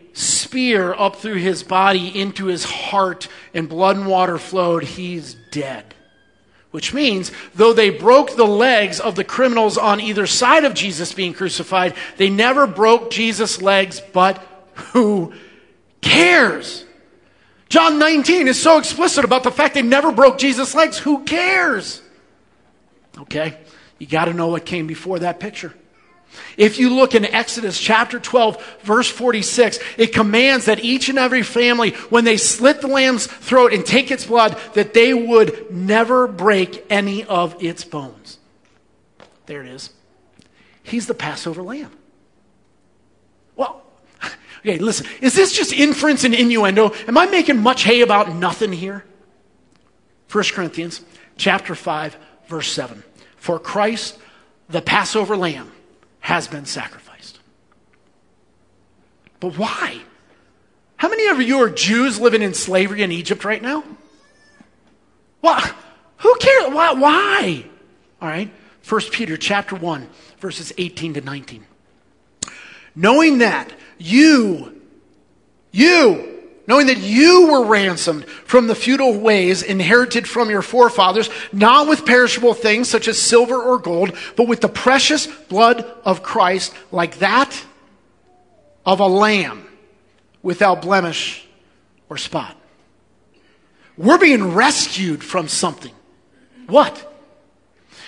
spear 0.48 0.94
up 0.94 1.16
through 1.16 1.34
his 1.34 1.62
body 1.62 2.18
into 2.18 2.46
his 2.46 2.64
heart, 2.64 3.28
and 3.52 3.68
blood 3.68 3.98
and 3.98 4.06
water 4.06 4.38
flowed. 4.38 4.82
He's 4.82 5.34
dead. 5.50 5.94
Which 6.70 6.94
means, 6.94 7.32
though 7.54 7.74
they 7.74 7.90
broke 7.90 8.34
the 8.34 8.46
legs 8.46 8.98
of 8.98 9.14
the 9.14 9.24
criminals 9.24 9.76
on 9.76 10.00
either 10.00 10.26
side 10.26 10.64
of 10.64 10.72
Jesus 10.72 11.12
being 11.12 11.34
crucified, 11.34 11.94
they 12.16 12.30
never 12.30 12.66
broke 12.66 13.10
Jesus' 13.10 13.60
legs, 13.60 14.00
but 14.00 14.42
who 14.92 15.34
cares? 16.00 16.86
John 17.68 17.98
19 17.98 18.48
is 18.48 18.60
so 18.60 18.78
explicit 18.78 19.26
about 19.26 19.42
the 19.42 19.50
fact 19.50 19.74
they 19.74 19.82
never 19.82 20.12
broke 20.12 20.38
Jesus' 20.38 20.74
legs. 20.74 20.96
Who 20.96 21.24
cares? 21.24 22.00
Okay, 23.18 23.58
you 23.98 24.06
got 24.06 24.26
to 24.26 24.32
know 24.32 24.48
what 24.48 24.64
came 24.64 24.86
before 24.86 25.18
that 25.18 25.40
picture. 25.40 25.74
If 26.56 26.78
you 26.78 26.90
look 26.90 27.14
in 27.14 27.24
Exodus 27.24 27.78
chapter 27.78 28.18
12, 28.18 28.80
verse 28.82 29.08
46, 29.08 29.78
it 29.96 30.12
commands 30.12 30.66
that 30.66 30.84
each 30.84 31.08
and 31.08 31.18
every 31.18 31.42
family, 31.42 31.90
when 32.10 32.24
they 32.24 32.36
slit 32.36 32.80
the 32.80 32.88
lamb's 32.88 33.26
throat 33.26 33.72
and 33.72 33.84
take 33.84 34.10
its 34.10 34.26
blood, 34.26 34.58
that 34.74 34.94
they 34.94 35.14
would 35.14 35.70
never 35.70 36.26
break 36.26 36.84
any 36.90 37.24
of 37.24 37.62
its 37.62 37.84
bones. 37.84 38.38
There 39.46 39.62
it 39.62 39.68
is. 39.68 39.90
He's 40.82 41.06
the 41.06 41.14
Passover 41.14 41.62
lamb. 41.62 41.92
Well, 43.56 43.82
Okay, 44.60 44.78
listen, 44.78 45.06
is 45.20 45.34
this 45.34 45.56
just 45.56 45.72
inference 45.72 46.24
and 46.24 46.34
innuendo? 46.34 46.92
Am 47.06 47.16
I 47.16 47.26
making 47.26 47.58
much 47.58 47.84
hay 47.84 48.00
about 48.00 48.34
nothing 48.34 48.72
here? 48.72 49.04
1 50.30 50.44
Corinthians 50.52 51.00
chapter 51.36 51.74
5, 51.74 52.16
verse 52.48 52.70
7. 52.72 53.02
For 53.36 53.58
Christ, 53.58 54.18
the 54.68 54.82
Passover 54.82 55.36
lamb, 55.36 55.70
has 56.20 56.48
been 56.48 56.64
sacrificed. 56.64 57.38
But 59.40 59.56
why? 59.56 60.00
How 60.96 61.08
many 61.08 61.28
of 61.28 61.40
you 61.40 61.62
are 61.62 61.70
Jews 61.70 62.18
living 62.18 62.42
in 62.42 62.54
slavery 62.54 63.02
in 63.02 63.12
Egypt 63.12 63.44
right 63.44 63.62
now? 63.62 63.84
Why? 65.40 65.70
Who 66.18 66.34
cares? 66.36 66.74
Why? 66.74 66.92
Why? 66.92 67.64
All 68.20 68.28
right. 68.28 68.50
1 68.88 69.00
Peter 69.12 69.36
chapter 69.36 69.76
1, 69.76 70.08
verses 70.38 70.72
18 70.76 71.14
to 71.14 71.20
19. 71.20 71.64
Knowing 72.96 73.38
that 73.38 73.70
you, 73.98 74.80
you, 75.70 76.37
knowing 76.68 76.86
that 76.86 76.98
you 76.98 77.48
were 77.50 77.64
ransomed 77.64 78.26
from 78.26 78.66
the 78.66 78.74
futile 78.74 79.18
ways 79.18 79.62
inherited 79.62 80.28
from 80.28 80.50
your 80.50 80.60
forefathers, 80.60 81.30
not 81.50 81.88
with 81.88 82.04
perishable 82.04 82.52
things 82.52 82.88
such 82.88 83.08
as 83.08 83.20
silver 83.20 83.60
or 83.60 83.78
gold, 83.78 84.12
but 84.36 84.46
with 84.46 84.60
the 84.60 84.68
precious 84.68 85.26
blood 85.26 85.84
of 86.04 86.22
Christ, 86.22 86.74
like 86.92 87.18
that 87.20 87.64
of 88.84 89.00
a 89.00 89.06
lamb 89.06 89.66
without 90.42 90.82
blemish 90.82 91.46
or 92.10 92.18
spot. 92.18 92.54
We're 93.96 94.18
being 94.18 94.52
rescued 94.52 95.24
from 95.24 95.48
something. 95.48 95.94
What? 96.66 97.04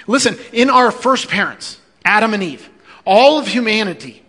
Listen, 0.06 0.38
in 0.52 0.68
our 0.68 0.90
first 0.90 1.28
parents, 1.28 1.80
Adam 2.04 2.34
and 2.34 2.42
Eve, 2.42 2.68
all 3.06 3.38
of 3.38 3.48
humanity 3.48 4.22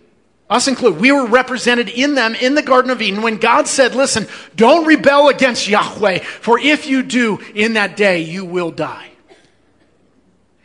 us 0.52 0.68
included, 0.68 1.00
we 1.00 1.12
were 1.12 1.26
represented 1.26 1.88
in 1.88 2.14
them 2.14 2.34
in 2.34 2.54
the 2.54 2.62
Garden 2.62 2.90
of 2.90 3.00
Eden 3.00 3.22
when 3.22 3.38
God 3.38 3.66
said, 3.66 3.94
Listen, 3.94 4.26
don't 4.54 4.86
rebel 4.86 5.28
against 5.28 5.66
Yahweh, 5.66 6.18
for 6.18 6.58
if 6.58 6.86
you 6.86 7.02
do, 7.02 7.38
in 7.54 7.74
that 7.74 7.96
day 7.96 8.20
you 8.20 8.44
will 8.44 8.70
die. 8.70 9.08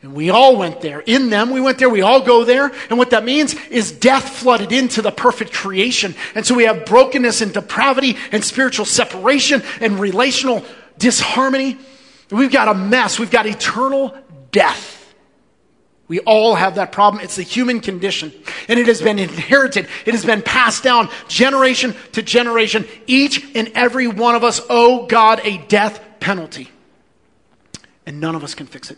And 0.01 0.13
we 0.13 0.29
all 0.29 0.55
went 0.55 0.81
there. 0.81 0.99
In 0.99 1.29
them, 1.29 1.49
we 1.49 1.59
went 1.59 1.79
there. 1.79 1.89
We 1.89 2.01
all 2.01 2.21
go 2.21 2.43
there. 2.43 2.71
And 2.89 2.97
what 2.97 3.09
that 3.09 3.25
means 3.25 3.55
is 3.69 3.91
death 3.91 4.29
flooded 4.29 4.71
into 4.71 5.01
the 5.01 5.11
perfect 5.11 5.51
creation. 5.53 6.15
And 6.35 6.45
so 6.45 6.53
we 6.53 6.65
have 6.65 6.85
brokenness 6.85 7.41
and 7.41 7.53
depravity 7.53 8.15
and 8.31 8.43
spiritual 8.43 8.85
separation 8.85 9.63
and 9.81 9.99
relational 9.99 10.63
disharmony. 10.97 11.77
We've 12.29 12.51
got 12.51 12.67
a 12.67 12.73
mess. 12.73 13.19
We've 13.19 13.31
got 13.31 13.47
eternal 13.47 14.15
death. 14.51 14.96
We 16.07 16.19
all 16.21 16.55
have 16.55 16.75
that 16.75 16.91
problem. 16.91 17.23
It's 17.23 17.35
the 17.35 17.43
human 17.43 17.81
condition. 17.81 18.31
And 18.69 18.79
it 18.79 18.87
has 18.87 19.01
been 19.01 19.19
inherited. 19.19 19.87
It 20.05 20.13
has 20.13 20.25
been 20.25 20.41
passed 20.41 20.83
down 20.83 21.09
generation 21.27 21.95
to 22.13 22.21
generation. 22.21 22.87
Each 23.07 23.45
and 23.55 23.71
every 23.75 24.07
one 24.07 24.35
of 24.35 24.43
us 24.43 24.61
owe 24.69 25.05
God 25.05 25.41
a 25.43 25.57
death 25.57 26.01
penalty. 26.19 26.71
And 28.05 28.21
none 28.21 28.35
of 28.35 28.43
us 28.43 28.55
can 28.55 28.67
fix 28.67 28.89
it. 28.89 28.97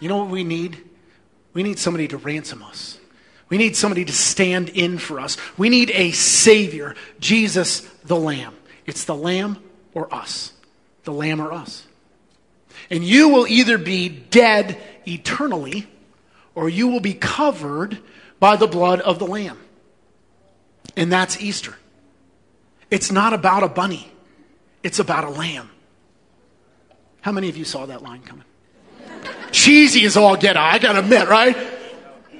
You 0.00 0.08
know 0.08 0.16
what 0.16 0.30
we 0.30 0.44
need? 0.44 0.82
We 1.52 1.62
need 1.62 1.78
somebody 1.78 2.08
to 2.08 2.16
ransom 2.16 2.62
us. 2.62 2.98
We 3.50 3.58
need 3.58 3.76
somebody 3.76 4.06
to 4.06 4.12
stand 4.12 4.70
in 4.70 4.96
for 4.96 5.20
us. 5.20 5.36
We 5.58 5.68
need 5.68 5.90
a 5.90 6.12
Savior, 6.12 6.96
Jesus 7.20 7.80
the 8.04 8.16
Lamb. 8.16 8.54
It's 8.86 9.04
the 9.04 9.14
Lamb 9.14 9.62
or 9.92 10.12
us. 10.12 10.54
The 11.04 11.12
Lamb 11.12 11.40
or 11.40 11.52
us. 11.52 11.86
And 12.90 13.04
you 13.04 13.28
will 13.28 13.46
either 13.46 13.78
be 13.78 14.08
dead 14.08 14.78
eternally 15.06 15.86
or 16.54 16.68
you 16.68 16.88
will 16.88 17.00
be 17.00 17.14
covered 17.14 17.98
by 18.38 18.56
the 18.56 18.66
blood 18.66 19.00
of 19.00 19.18
the 19.18 19.26
Lamb. 19.26 19.58
And 20.96 21.10
that's 21.10 21.40
Easter. 21.40 21.76
It's 22.90 23.10
not 23.10 23.32
about 23.32 23.62
a 23.62 23.68
bunny, 23.68 24.12
it's 24.82 24.98
about 24.98 25.24
a 25.24 25.30
lamb. 25.30 25.70
How 27.22 27.32
many 27.32 27.48
of 27.48 27.56
you 27.56 27.64
saw 27.64 27.86
that 27.86 28.02
line 28.02 28.20
coming? 28.20 28.44
cheesy 29.52 30.04
as 30.06 30.16
all 30.16 30.36
get 30.36 30.56
out. 30.56 30.74
I 30.74 30.78
gotta 30.78 31.00
admit, 31.00 31.28
right? 31.28 31.56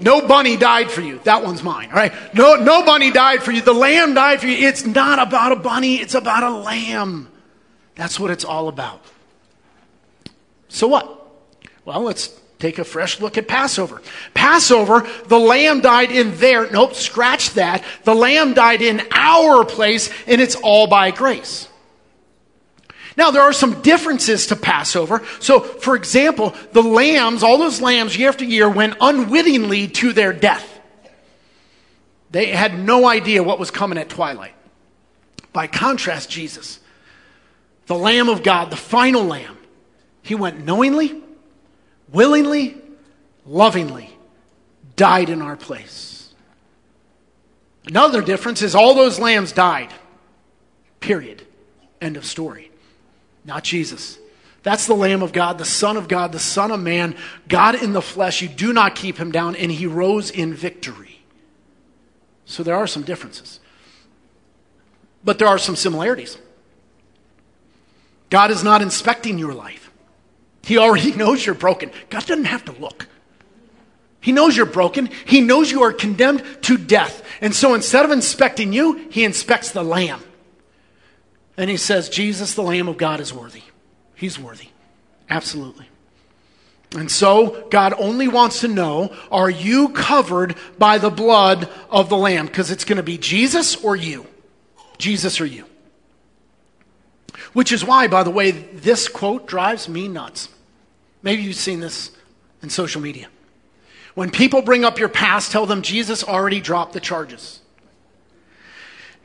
No 0.01 0.27
bunny 0.27 0.57
died 0.57 0.91
for 0.91 1.01
you. 1.01 1.21
That 1.25 1.45
one's 1.45 1.63
mine, 1.63 1.91
all 1.91 1.97
right? 1.97 2.13
No, 2.35 2.57
no 2.57 2.85
bunny 2.85 3.13
died 3.13 3.43
for 3.43 3.53
you. 3.53 3.61
The 3.61 3.75
lamb 3.75 4.15
died 4.15 4.41
for 4.41 4.47
you. 4.47 4.67
It's 4.67 4.85
not 4.85 5.21
about 5.21 5.53
a 5.53 5.57
bunny, 5.57 5.97
it's 5.97 6.15
about 6.15 6.43
a 6.43 6.51
lamb. 6.51 7.29
That's 7.95 8.19
what 8.19 8.31
it's 8.31 8.45
all 8.45 8.69
about. 8.69 9.05
So 10.73 10.89
what? 10.89 11.19
Well, 11.85 12.01
let's 12.01 12.29
take 12.59 12.79
a 12.79 12.85
fresh 12.85 13.21
look 13.21 13.37
at 13.37 13.47
Passover. 13.47 14.01
Passover, 14.35 15.07
the 15.27 15.39
lamb 15.39 15.81
died 15.81 16.11
in 16.11 16.37
there. 16.39 16.71
Nope, 16.71 16.95
scratch 16.95 17.51
that. 17.51 17.85
The 18.05 18.15
lamb 18.15 18.55
died 18.55 18.81
in 18.81 19.03
our 19.11 19.65
place, 19.65 20.11
and 20.27 20.41
it's 20.41 20.55
all 20.57 20.87
by 20.87 21.11
grace. 21.11 21.69
Now, 23.17 23.31
there 23.31 23.43
are 23.43 23.53
some 23.53 23.83
differences 23.83 24.47
to 24.47 24.57
Passover. 24.57 25.23
So, 25.41 25.61
for 25.61 25.95
example, 25.95 26.55
the 26.73 26.83
lambs, 26.83 27.43
all 27.43 27.59
those 27.59 27.83
lambs 27.83 28.17
year 28.17 28.31
after 28.31 28.45
year 28.45 28.71
went 28.71 28.97
unwittingly 29.01 29.89
to 29.89 30.15
their 30.15 30.33
death. 30.33 30.81
They 32.31 32.47
had 32.47 32.79
no 32.79 33.07
idea 33.07 33.43
what 33.43 33.59
was 33.59 33.71
coming 33.71 33.99
at 33.99 34.09
twilight. 34.09 34.55
By 35.53 35.67
contrast, 35.67 36.31
Jesus, 36.31 36.81
the 37.85 37.95
Lamb 37.95 38.31
of 38.31 38.43
God, 38.43 38.71
the 38.71 38.77
final 38.77 39.25
Lamb, 39.25 39.59
he 40.23 40.35
went 40.35 40.65
knowingly, 40.65 41.23
willingly, 42.13 42.81
lovingly, 43.45 44.11
died 44.97 45.29
in 45.29 45.43
our 45.43 45.57
place. 45.57 46.33
Another 47.87 48.23
difference 48.23 48.63
is 48.63 48.75
all 48.75 48.95
those 48.95 49.19
lambs 49.19 49.53
died. 49.53 49.93
Period. 51.01 51.45
End 52.01 52.17
of 52.17 52.25
story. 52.25 52.71
Not 53.45 53.65
Jesus. 53.65 54.19
That's 54.63 54.87
the 54.87 54.95
Lamb 54.95 55.23
of 55.23 55.33
God, 55.33 55.59
the 55.59 55.65
Son 55.65 55.97
of 55.97 56.07
God, 56.07 56.31
the 56.31 56.39
Son 56.39 56.71
of 56.71 56.81
Man, 56.81 57.17
God 57.49 57.83
in 57.83 57.93
the 57.93 58.03
flesh. 58.03 58.43
You 58.43 58.49
do 58.49 58.73
not 58.73 58.95
keep 58.95 59.17
him 59.17 59.33
down, 59.33 59.57
and 59.57 59.73
he 59.73 59.87
rose 59.87 60.31
in 60.31 60.55
victory. 60.55 61.19
So 62.45 62.63
there 62.63 62.77
are 62.77 62.87
some 62.87 63.03
differences. 63.03 63.59
But 65.25 65.39
there 65.39 65.49
are 65.49 65.59
some 65.59 65.75
similarities. 65.75 66.39
God 68.31 68.51
is 68.51 68.63
not 68.63 68.83
inspecting 68.83 69.39
your 69.39 69.53
life, 69.53 69.82
He 70.65 70.79
already 70.79 71.13
knows 71.17 71.45
you're 71.45 71.55
broken. 71.55 71.91
God 72.11 72.27
doesn't 72.27 72.45
have 72.45 72.65
to 72.67 72.73
look. 72.73 73.09
He 74.21 74.31
knows 74.31 74.57
you're 74.57 74.67
broken. 74.67 75.11
He 75.25 75.41
knows 75.41 75.71
you 75.71 75.83
are 75.83 75.93
condemned 75.93 76.45
to 76.63 76.79
death. 76.79 77.25
And 77.41 77.53
so 77.53 77.75
instead 77.75 78.05
of 78.05 78.13
inspecting 78.13 78.73
you, 78.73 79.09
he 79.11 79.25
inspects 79.25 79.73
the 79.73 79.83
lamb. 79.83 80.23
And 81.57 81.69
he 81.69 81.77
says, 81.77 82.09
Jesus, 82.09 82.55
the 82.55 82.63
Lamb 82.63 82.89
of 82.89 82.97
God, 82.97 83.21
is 83.21 83.33
worthy. 83.33 83.63
He's 84.15 84.39
worthy. 84.39 84.69
Absolutely. 85.29 85.87
And 86.97 87.11
so, 87.11 87.67
God 87.71 87.95
only 87.99 88.29
wants 88.29 88.61
to 88.61 88.69
know 88.69 89.15
are 89.31 89.51
you 89.51 89.91
covered 89.91 90.57
by 90.79 90.99
the 90.99 91.11
blood 91.11 91.69
of 91.91 92.09
the 92.09 92.17
Lamb? 92.17 92.47
Because 92.47 92.71
it's 92.71 92.85
going 92.85 92.99
to 92.99 93.03
be 93.03 93.19
Jesus 93.19 93.77
or 93.83 93.97
you. 93.97 94.27
Jesus 94.99 95.41
or 95.41 95.47
you. 95.47 95.65
Which 97.53 97.73
is 97.73 97.85
why, 97.85 98.09
by 98.09 98.23
the 98.23 98.31
way, 98.31 98.51
this 98.51 99.09
quote 99.09 99.47
drives 99.47 99.89
me 99.89 100.09
nuts. 100.09 100.49
Maybe 101.23 101.43
you've 101.43 101.57
seen 101.57 101.81
this 101.81 102.11
in 102.63 102.71
social 102.71 103.01
media. 103.01 103.29
When 104.15 104.31
people 104.31 104.63
bring 104.63 104.85
up 104.85 104.99
your 104.99 105.09
past, 105.09 105.53
tell 105.53 105.67
them 105.67 105.83
Jesus 105.83 106.25
already 106.25 106.61
dropped 106.61 106.93
the 106.93 107.01
charges. 107.01 107.61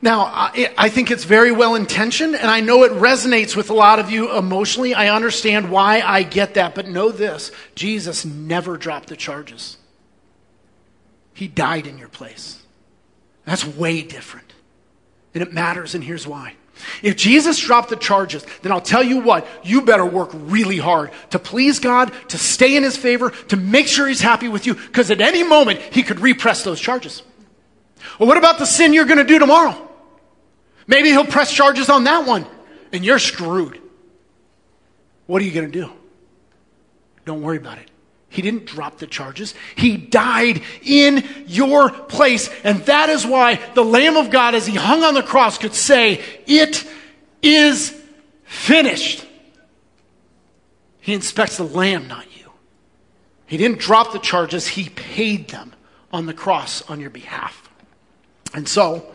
Now, 0.00 0.50
I 0.78 0.90
think 0.90 1.10
it's 1.10 1.24
very 1.24 1.50
well 1.50 1.74
intentioned, 1.74 2.36
and 2.36 2.48
I 2.48 2.60
know 2.60 2.84
it 2.84 2.92
resonates 2.92 3.56
with 3.56 3.70
a 3.70 3.74
lot 3.74 3.98
of 3.98 4.10
you 4.10 4.36
emotionally. 4.36 4.94
I 4.94 5.12
understand 5.14 5.70
why 5.70 6.00
I 6.00 6.22
get 6.22 6.54
that, 6.54 6.76
but 6.76 6.86
know 6.86 7.10
this 7.10 7.50
Jesus 7.74 8.24
never 8.24 8.76
dropped 8.76 9.08
the 9.08 9.16
charges. 9.16 9.76
He 11.34 11.48
died 11.48 11.88
in 11.88 11.98
your 11.98 12.08
place. 12.08 12.62
That's 13.44 13.66
way 13.66 14.02
different. 14.02 14.52
And 15.34 15.42
it 15.42 15.52
matters, 15.52 15.94
and 15.94 16.02
here's 16.02 16.26
why. 16.26 16.54
If 17.02 17.16
Jesus 17.16 17.58
dropped 17.58 17.90
the 17.90 17.96
charges, 17.96 18.46
then 18.62 18.72
I'll 18.72 18.80
tell 18.80 19.02
you 19.02 19.20
what, 19.20 19.46
you 19.62 19.82
better 19.82 20.06
work 20.06 20.30
really 20.32 20.78
hard 20.78 21.10
to 21.30 21.38
please 21.38 21.80
God, 21.80 22.12
to 22.28 22.38
stay 22.38 22.76
in 22.76 22.82
His 22.82 22.96
favor, 22.96 23.30
to 23.30 23.56
make 23.56 23.88
sure 23.88 24.06
He's 24.06 24.20
happy 24.20 24.48
with 24.48 24.66
you, 24.66 24.74
because 24.74 25.10
at 25.10 25.20
any 25.20 25.42
moment 25.42 25.80
He 25.80 26.02
could 26.02 26.20
repress 26.20 26.62
those 26.64 26.80
charges. 26.80 27.22
Well, 28.18 28.28
what 28.28 28.38
about 28.38 28.58
the 28.58 28.64
sin 28.64 28.92
you're 28.92 29.06
going 29.06 29.18
to 29.18 29.24
do 29.24 29.38
tomorrow? 29.38 29.88
Maybe 30.86 31.10
he'll 31.10 31.26
press 31.26 31.52
charges 31.52 31.90
on 31.90 32.04
that 32.04 32.26
one, 32.26 32.46
and 32.92 33.04
you're 33.04 33.18
screwed. 33.18 33.80
What 35.26 35.42
are 35.42 35.44
you 35.44 35.52
going 35.52 35.70
to 35.70 35.80
do? 35.80 35.92
Don't 37.26 37.42
worry 37.42 37.58
about 37.58 37.78
it. 37.78 37.90
He 38.30 38.42
didn't 38.42 38.66
drop 38.66 38.98
the 38.98 39.06
charges. 39.06 39.54
He 39.74 39.96
died 39.96 40.62
in 40.82 41.26
your 41.46 41.90
place. 41.90 42.50
And 42.62 42.80
that 42.82 43.08
is 43.08 43.26
why 43.26 43.56
the 43.74 43.84
Lamb 43.84 44.16
of 44.16 44.30
God, 44.30 44.54
as 44.54 44.66
he 44.66 44.74
hung 44.74 45.02
on 45.02 45.14
the 45.14 45.22
cross, 45.22 45.56
could 45.56 45.74
say, 45.74 46.22
It 46.46 46.86
is 47.42 47.98
finished. 48.44 49.24
He 51.00 51.14
inspects 51.14 51.56
the 51.56 51.64
Lamb, 51.64 52.06
not 52.06 52.26
you. 52.38 52.50
He 53.46 53.56
didn't 53.56 53.78
drop 53.78 54.12
the 54.12 54.18
charges, 54.18 54.66
he 54.66 54.90
paid 54.90 55.48
them 55.48 55.72
on 56.12 56.26
the 56.26 56.34
cross 56.34 56.82
on 56.82 57.00
your 57.00 57.10
behalf. 57.10 57.70
And 58.52 58.68
so, 58.68 59.14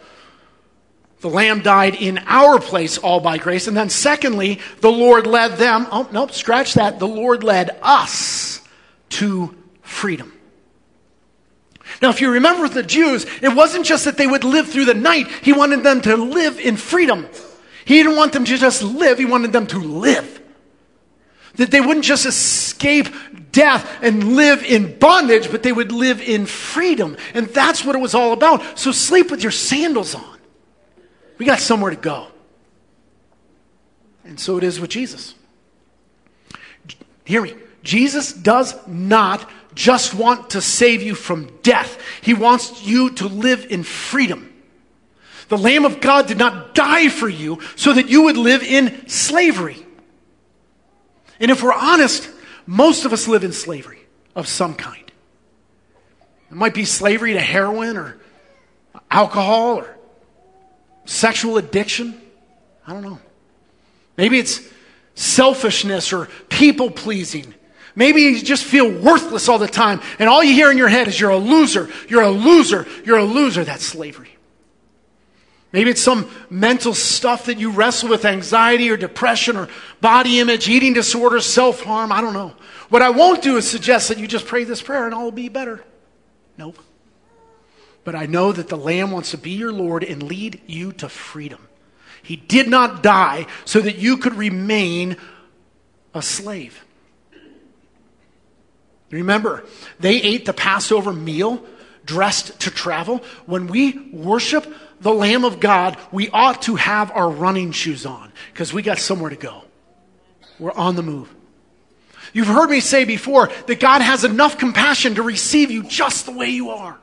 the 1.21 1.29
Lamb 1.29 1.61
died 1.61 1.95
in 1.95 2.19
our 2.25 2.59
place, 2.59 2.97
all 2.97 3.19
by 3.19 3.37
grace. 3.37 3.67
And 3.67 3.77
then, 3.77 3.89
secondly, 3.89 4.59
the 4.81 4.91
Lord 4.91 5.27
led 5.27 5.57
them. 5.57 5.87
Oh, 5.91 6.09
nope, 6.11 6.31
scratch 6.31 6.73
that. 6.73 6.97
The 6.97 7.07
Lord 7.07 7.43
led 7.43 7.79
us 7.83 8.62
to 9.13 9.55
freedom. 9.81 10.33
Now, 12.01 12.09
if 12.09 12.21
you 12.21 12.31
remember 12.31 12.63
with 12.63 12.73
the 12.73 12.83
Jews, 12.83 13.25
it 13.41 13.53
wasn't 13.53 13.85
just 13.85 14.05
that 14.05 14.17
they 14.17 14.27
would 14.27 14.43
live 14.43 14.69
through 14.69 14.85
the 14.85 14.93
night, 14.93 15.27
He 15.41 15.53
wanted 15.53 15.83
them 15.83 16.01
to 16.01 16.15
live 16.15 16.59
in 16.59 16.77
freedom. 16.77 17.27
He 17.85 17.95
didn't 17.95 18.15
want 18.15 18.33
them 18.33 18.45
to 18.45 18.57
just 18.57 18.81
live, 18.81 19.17
He 19.17 19.25
wanted 19.25 19.51
them 19.51 19.67
to 19.67 19.79
live. 19.79 20.41
That 21.55 21.69
they 21.69 21.81
wouldn't 21.81 22.05
just 22.05 22.25
escape 22.25 23.07
death 23.51 23.99
and 24.01 24.35
live 24.35 24.63
in 24.63 24.97
bondage, 24.97 25.51
but 25.51 25.61
they 25.61 25.71
would 25.71 25.91
live 25.91 26.19
in 26.21 26.47
freedom. 26.47 27.15
And 27.35 27.47
that's 27.47 27.85
what 27.85 27.95
it 27.95 27.99
was 27.99 28.15
all 28.15 28.33
about. 28.33 28.79
So 28.79 28.91
sleep 28.91 29.29
with 29.29 29.43
your 29.43 29.51
sandals 29.51 30.15
on. 30.15 30.39
We 31.37 31.45
got 31.45 31.59
somewhere 31.59 31.91
to 31.91 31.97
go. 31.97 32.27
And 34.25 34.39
so 34.39 34.57
it 34.57 34.63
is 34.63 34.79
with 34.79 34.89
Jesus. 34.89 35.35
Hear 37.25 37.41
me. 37.41 37.53
Jesus 37.83 38.33
does 38.33 38.75
not 38.87 39.47
just 39.75 40.13
want 40.13 40.51
to 40.51 40.61
save 40.61 41.01
you 41.01 41.15
from 41.15 41.51
death, 41.61 41.99
He 42.21 42.33
wants 42.33 42.85
you 42.85 43.11
to 43.11 43.27
live 43.27 43.67
in 43.69 43.83
freedom. 43.83 44.49
The 45.49 45.57
Lamb 45.57 45.85
of 45.85 46.01
God 46.01 46.27
did 46.27 46.37
not 46.37 46.73
die 46.73 47.09
for 47.09 47.29
you 47.29 47.59
so 47.75 47.93
that 47.93 48.09
you 48.09 48.23
would 48.23 48.37
live 48.37 48.63
in 48.63 49.07
slavery. 49.07 49.85
And 51.39 51.51
if 51.51 51.61
we're 51.61 51.73
honest, 51.73 52.29
most 52.65 53.05
of 53.05 53.13
us 53.13 53.27
live 53.27 53.43
in 53.43 53.51
slavery 53.51 53.99
of 54.35 54.47
some 54.47 54.73
kind. 54.73 55.11
It 56.49 56.55
might 56.55 56.73
be 56.73 56.85
slavery 56.85 57.33
to 57.33 57.39
heroin 57.41 57.97
or 57.97 58.17
alcohol 59.11 59.75
or 59.77 59.97
sexual 61.05 61.57
addiction. 61.57 62.19
I 62.87 62.93
don't 62.93 63.03
know. 63.03 63.19
Maybe 64.17 64.39
it's 64.39 64.61
selfishness 65.15 66.13
or 66.13 66.29
people 66.49 66.89
pleasing. 66.89 67.53
Maybe 67.95 68.21
you 68.21 68.41
just 68.41 68.63
feel 68.63 68.89
worthless 68.89 69.47
all 69.47 69.59
the 69.59 69.67
time, 69.67 70.01
and 70.17 70.27
all 70.27 70.43
you 70.43 70.53
hear 70.53 70.71
in 70.71 70.77
your 70.77 70.87
head 70.87 71.07
is, 71.07 71.19
You're 71.19 71.31
a 71.31 71.37
loser, 71.37 71.89
you're 72.09 72.23
a 72.23 72.31
loser, 72.31 72.87
you're 73.05 73.17
a 73.17 73.23
loser. 73.23 73.63
That's 73.63 73.85
slavery. 73.85 74.29
Maybe 75.71 75.89
it's 75.89 76.01
some 76.03 76.29
mental 76.51 76.93
stuff 76.93 77.47
that 77.47 77.57
you 77.57 77.71
wrestle 77.71 78.09
with 78.09 78.25
anxiety 78.25 78.91
or 78.91 78.97
depression 78.97 79.57
or 79.57 79.67
body 80.01 80.39
image, 80.39 80.69
eating 80.69 80.93
disorders, 80.93 81.47
self 81.47 81.81
harm. 81.81 82.11
I 82.11 82.21
don't 82.21 82.33
know. 82.33 82.53
What 82.89 83.01
I 83.01 83.09
won't 83.09 83.41
do 83.41 83.57
is 83.57 83.69
suggest 83.69 84.09
that 84.09 84.19
you 84.19 84.27
just 84.27 84.45
pray 84.45 84.65
this 84.65 84.83
prayer 84.83 85.05
and 85.05 85.15
all 85.15 85.23
will 85.23 85.31
be 85.31 85.49
better. 85.49 85.83
Nope. 86.59 86.77
But 88.03 88.13
I 88.13 88.27
know 88.27 88.51
that 88.51 88.69
the 88.69 88.77
Lamb 88.77 89.09
wants 89.09 89.31
to 89.31 89.37
be 89.37 89.51
your 89.51 89.71
Lord 89.71 90.03
and 90.03 90.21
lead 90.21 90.61
you 90.67 90.91
to 90.93 91.09
freedom. 91.09 91.67
He 92.21 92.35
did 92.35 92.67
not 92.67 93.01
die 93.01 93.47
so 93.65 93.79
that 93.79 93.97
you 93.97 94.17
could 94.17 94.35
remain 94.35 95.17
a 96.13 96.21
slave. 96.21 96.85
Remember, 99.13 99.63
they 99.99 100.21
ate 100.21 100.45
the 100.45 100.53
Passover 100.53 101.13
meal 101.13 101.63
dressed 102.05 102.59
to 102.61 102.71
travel. 102.71 103.19
When 103.45 103.67
we 103.67 104.09
worship 104.11 104.65
the 105.01 105.13
Lamb 105.13 105.45
of 105.45 105.59
God, 105.59 105.97
we 106.11 106.29
ought 106.29 106.63
to 106.63 106.75
have 106.75 107.11
our 107.11 107.29
running 107.29 107.71
shoes 107.71 108.05
on 108.05 108.31
because 108.51 108.73
we 108.73 108.81
got 108.81 108.97
somewhere 108.97 109.29
to 109.29 109.35
go. 109.35 109.63
We're 110.59 110.71
on 110.71 110.95
the 110.95 111.03
move. 111.03 111.33
You've 112.33 112.47
heard 112.47 112.69
me 112.69 112.79
say 112.79 113.05
before 113.05 113.51
that 113.67 113.79
God 113.79 114.01
has 114.01 114.23
enough 114.23 114.57
compassion 114.57 115.15
to 115.15 115.21
receive 115.21 115.69
you 115.69 115.83
just 115.83 116.25
the 116.25 116.31
way 116.31 116.49
you 116.49 116.71
are. 116.71 116.97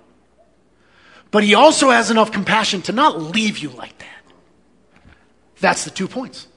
But 1.31 1.45
he 1.45 1.55
also 1.55 1.91
has 1.91 2.11
enough 2.11 2.33
compassion 2.33 2.83
to 2.83 2.93
not 2.93 3.21
leave 3.21 3.59
you 3.59 3.71
like 3.71 3.97
that. 3.99 5.05
That's 5.61 5.85
the 5.85 5.91
two 5.91 6.09
points. 6.09 6.49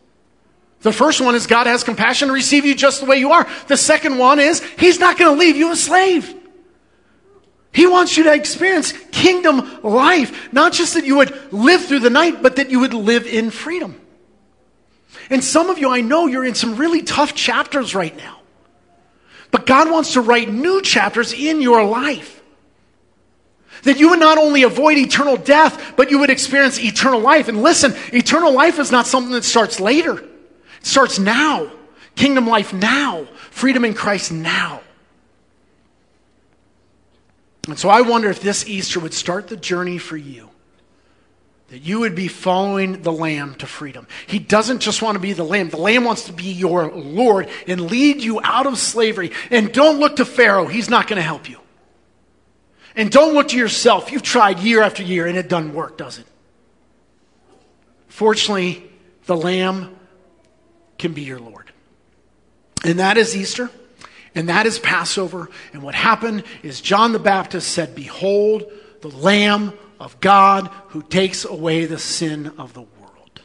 The 0.84 0.92
first 0.92 1.22
one 1.22 1.34
is 1.34 1.48
God 1.48 1.66
has 1.66 1.84
compassion 1.84 2.28
to 2.28 2.34
receive 2.34 2.66
you 2.66 2.76
just 2.76 3.00
the 3.00 3.06
way 3.06 3.16
you 3.16 3.32
are. 3.32 3.50
The 3.68 3.78
second 3.78 4.18
one 4.18 4.40
is 4.40 4.62
He's 4.78 5.00
not 5.00 5.18
going 5.18 5.34
to 5.34 5.40
leave 5.40 5.56
you 5.56 5.72
a 5.72 5.76
slave. 5.76 6.34
He 7.72 7.88
wants 7.88 8.16
you 8.18 8.26
to 8.26 8.34
experience 8.34 8.94
kingdom 9.12 9.82
life. 9.82 10.54
Not 10.54 10.74
just 10.74 10.94
that 10.94 11.06
you 11.06 11.16
would 11.16 11.52
live 11.52 11.86
through 11.86 12.02
the 12.02 12.10
night, 12.10 12.44
but 12.44 12.58
that 12.58 12.70
you 12.70 12.82
would 12.82 12.94
live 12.94 13.26
in 13.26 13.50
freedom. 13.50 14.00
And 15.30 15.44
some 15.44 15.70
of 15.70 15.80
you, 15.80 15.90
I 15.90 16.02
know 16.02 16.28
you're 16.28 16.46
in 16.46 16.54
some 16.54 16.76
really 16.76 17.02
tough 17.02 17.34
chapters 17.34 17.96
right 17.96 18.16
now. 18.16 18.42
But 19.52 19.66
God 19.66 19.90
wants 19.90 20.14
to 20.14 20.22
write 20.22 20.52
new 20.52 20.82
chapters 20.82 21.32
in 21.32 21.62
your 21.62 21.84
life. 21.84 22.44
That 23.84 24.00
you 24.00 24.10
would 24.10 24.20
not 24.20 24.38
only 24.38 24.64
avoid 24.64 24.98
eternal 24.98 25.38
death, 25.38 25.94
but 25.96 26.12
you 26.12 26.20
would 26.20 26.30
experience 26.30 26.78
eternal 26.80 27.22
life. 27.22 27.48
And 27.48 27.64
listen, 27.64 27.94
eternal 28.12 28.52
life 28.52 28.80
is 28.80 28.92
not 28.92 29.08
something 29.08 29.32
that 29.32 29.46
starts 29.46 29.80
later. 29.80 30.24
Starts 30.84 31.18
now. 31.18 31.72
Kingdom 32.16 32.46
life 32.46 32.74
now. 32.74 33.26
Freedom 33.50 33.84
in 33.84 33.96
Christ 33.96 34.32
now. 34.32 34.82
And 37.68 37.80
so 37.80 37.90
I 37.90 38.02
wonder 38.02 38.30
if 38.30 38.42
this 38.42 38.68
Easter 38.68 39.00
would 39.00 39.14
start 39.14 39.48
the 39.48 39.58
journey 39.58 39.98
for 39.98 40.18
you. 40.18 40.50
That 41.70 41.80
you 41.80 42.02
would 42.02 42.14
be 42.14 42.28
following 42.28 43.02
the 43.02 43.12
Lamb 43.12 43.56
to 43.56 43.66
freedom. 43.66 44.06
He 44.28 44.38
doesn't 44.38 44.80
just 44.80 45.02
want 45.02 45.16
to 45.16 45.20
be 45.20 45.34
the 45.34 45.46
Lamb. 45.46 45.70
The 45.70 45.78
Lamb 45.78 46.04
wants 46.04 46.26
to 46.26 46.34
be 46.34 46.52
your 46.52 46.92
Lord 46.92 47.50
and 47.66 47.90
lead 47.90 48.22
you 48.22 48.42
out 48.44 48.68
of 48.68 48.78
slavery. 48.78 49.32
And 49.50 49.72
don't 49.74 50.00
look 50.00 50.18
to 50.18 50.26
Pharaoh. 50.26 50.68
He's 50.68 50.90
not 50.90 51.08
going 51.08 51.18
to 51.18 51.24
help 51.24 51.50
you. 51.50 51.58
And 52.96 53.10
don't 53.10 53.34
look 53.34 53.48
to 53.48 53.58
yourself. 53.58 54.12
You've 54.12 54.22
tried 54.22 54.60
year 54.60 54.84
after 54.84 55.02
year 55.02 55.26
and 55.26 55.38
it 55.38 55.48
doesn't 55.48 55.74
work, 55.74 55.98
does 55.98 56.20
it? 56.20 56.28
Fortunately, 58.08 58.88
the 59.26 59.36
Lamb 59.36 59.96
can 60.98 61.14
be 61.14 61.24
your 61.24 61.40
Lord. 61.40 61.72
And 62.84 63.00
that 63.00 63.18
is 63.18 63.36
Easter. 63.36 63.70
And 64.36 64.50
that 64.50 64.66
is 64.66 64.80
Passover. 64.80 65.50
And 65.74 65.84
what 65.84 65.96
happened 65.96 66.44
is 66.64 66.82
John 66.82 67.14
the 67.14 67.20
Baptist 67.20 67.70
said, 67.70 67.96
Behold, 67.96 68.72
the 69.02 69.10
Lamb 69.10 69.74
of 70.00 70.20
God 70.20 70.68
who 70.90 71.02
takes 71.02 71.46
away 71.46 71.86
the 71.86 72.00
sin 72.00 72.54
of 72.58 72.74
the 72.74 72.82
world. 72.82 73.42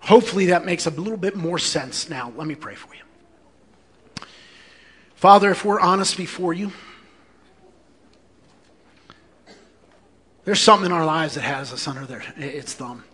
Hopefully 0.00 0.46
that 0.46 0.64
makes 0.64 0.86
a 0.86 0.90
little 0.90 1.16
bit 1.16 1.36
more 1.36 1.58
sense 1.58 2.08
now. 2.08 2.32
Let 2.36 2.46
me 2.46 2.54
pray 2.54 2.74
for 2.74 2.94
you. 2.94 3.00
Father, 5.14 5.50
if 5.50 5.64
we're 5.64 5.80
honest 5.80 6.16
before 6.16 6.52
you, 6.52 6.72
there's 10.44 10.60
something 10.60 10.86
in 10.86 10.92
our 10.92 11.06
lives 11.06 11.34
that 11.34 11.42
has 11.42 11.72
us 11.72 11.86
under 11.86 12.04
their, 12.04 12.24
its 12.36 12.74
thumb. 12.74 13.04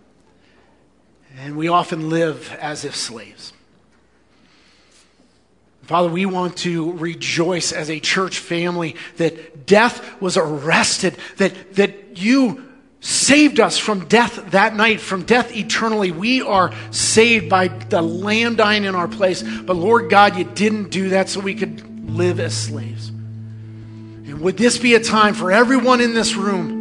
And 1.41 1.57
we 1.57 1.69
often 1.69 2.09
live 2.09 2.57
as 2.61 2.85
if 2.85 2.97
slaves. 2.97 3.53
Father, 5.85 6.09
we 6.11 6.27
want 6.27 6.59
to 6.59 6.93
rejoice 6.93 7.73
as 7.73 7.89
a 7.89 7.99
church 8.01 8.39
family 8.41 8.97
that 9.17 9.65
death 9.67 10.21
was 10.21 10.37
arrested, 10.37 11.17
that, 11.39 11.75
that 11.77 12.19
you 12.19 12.65
saved 13.01 13.61
us 13.61 13.79
from 13.79 14.07
death 14.07 14.51
that 14.51 14.75
night, 14.75 15.01
from 15.01 15.23
death 15.23 15.57
eternally. 15.57 16.11
We 16.11 16.43
are 16.43 16.75
saved 16.91 17.49
by 17.49 17.69
the 17.69 18.03
Lamb 18.03 18.57
dying 18.57 18.85
in 18.85 18.95
our 18.95 19.09
place. 19.09 19.43
But 19.43 19.77
Lord 19.77 20.11
God, 20.11 20.37
you 20.37 20.45
didn't 20.45 20.91
do 20.91 21.11
that 21.11 21.29
so 21.29 21.41
we 21.41 21.55
could 21.55 22.11
live 22.11 22.41
as 22.41 22.55
slaves. 22.55 23.09
And 23.09 24.41
would 24.41 24.59
this 24.59 24.77
be 24.77 24.95
a 24.95 25.01
time 25.01 25.35
for 25.35 25.53
everyone 25.53 26.01
in 26.01 26.13
this 26.13 26.35
room? 26.35 26.78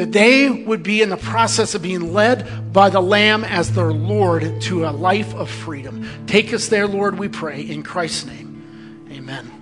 That 0.00 0.12
they 0.12 0.48
would 0.48 0.82
be 0.82 1.02
in 1.02 1.10
the 1.10 1.16
process 1.18 1.74
of 1.74 1.82
being 1.82 2.14
led 2.14 2.72
by 2.72 2.88
the 2.88 3.02
Lamb 3.02 3.44
as 3.44 3.74
their 3.74 3.92
Lord 3.92 4.62
to 4.62 4.86
a 4.86 4.90
life 4.90 5.34
of 5.34 5.50
freedom. 5.50 6.08
Take 6.26 6.54
us 6.54 6.68
there, 6.68 6.88
Lord, 6.88 7.18
we 7.18 7.28
pray, 7.28 7.60
in 7.60 7.82
Christ's 7.82 8.24
name. 8.24 9.06
Amen. 9.12 9.59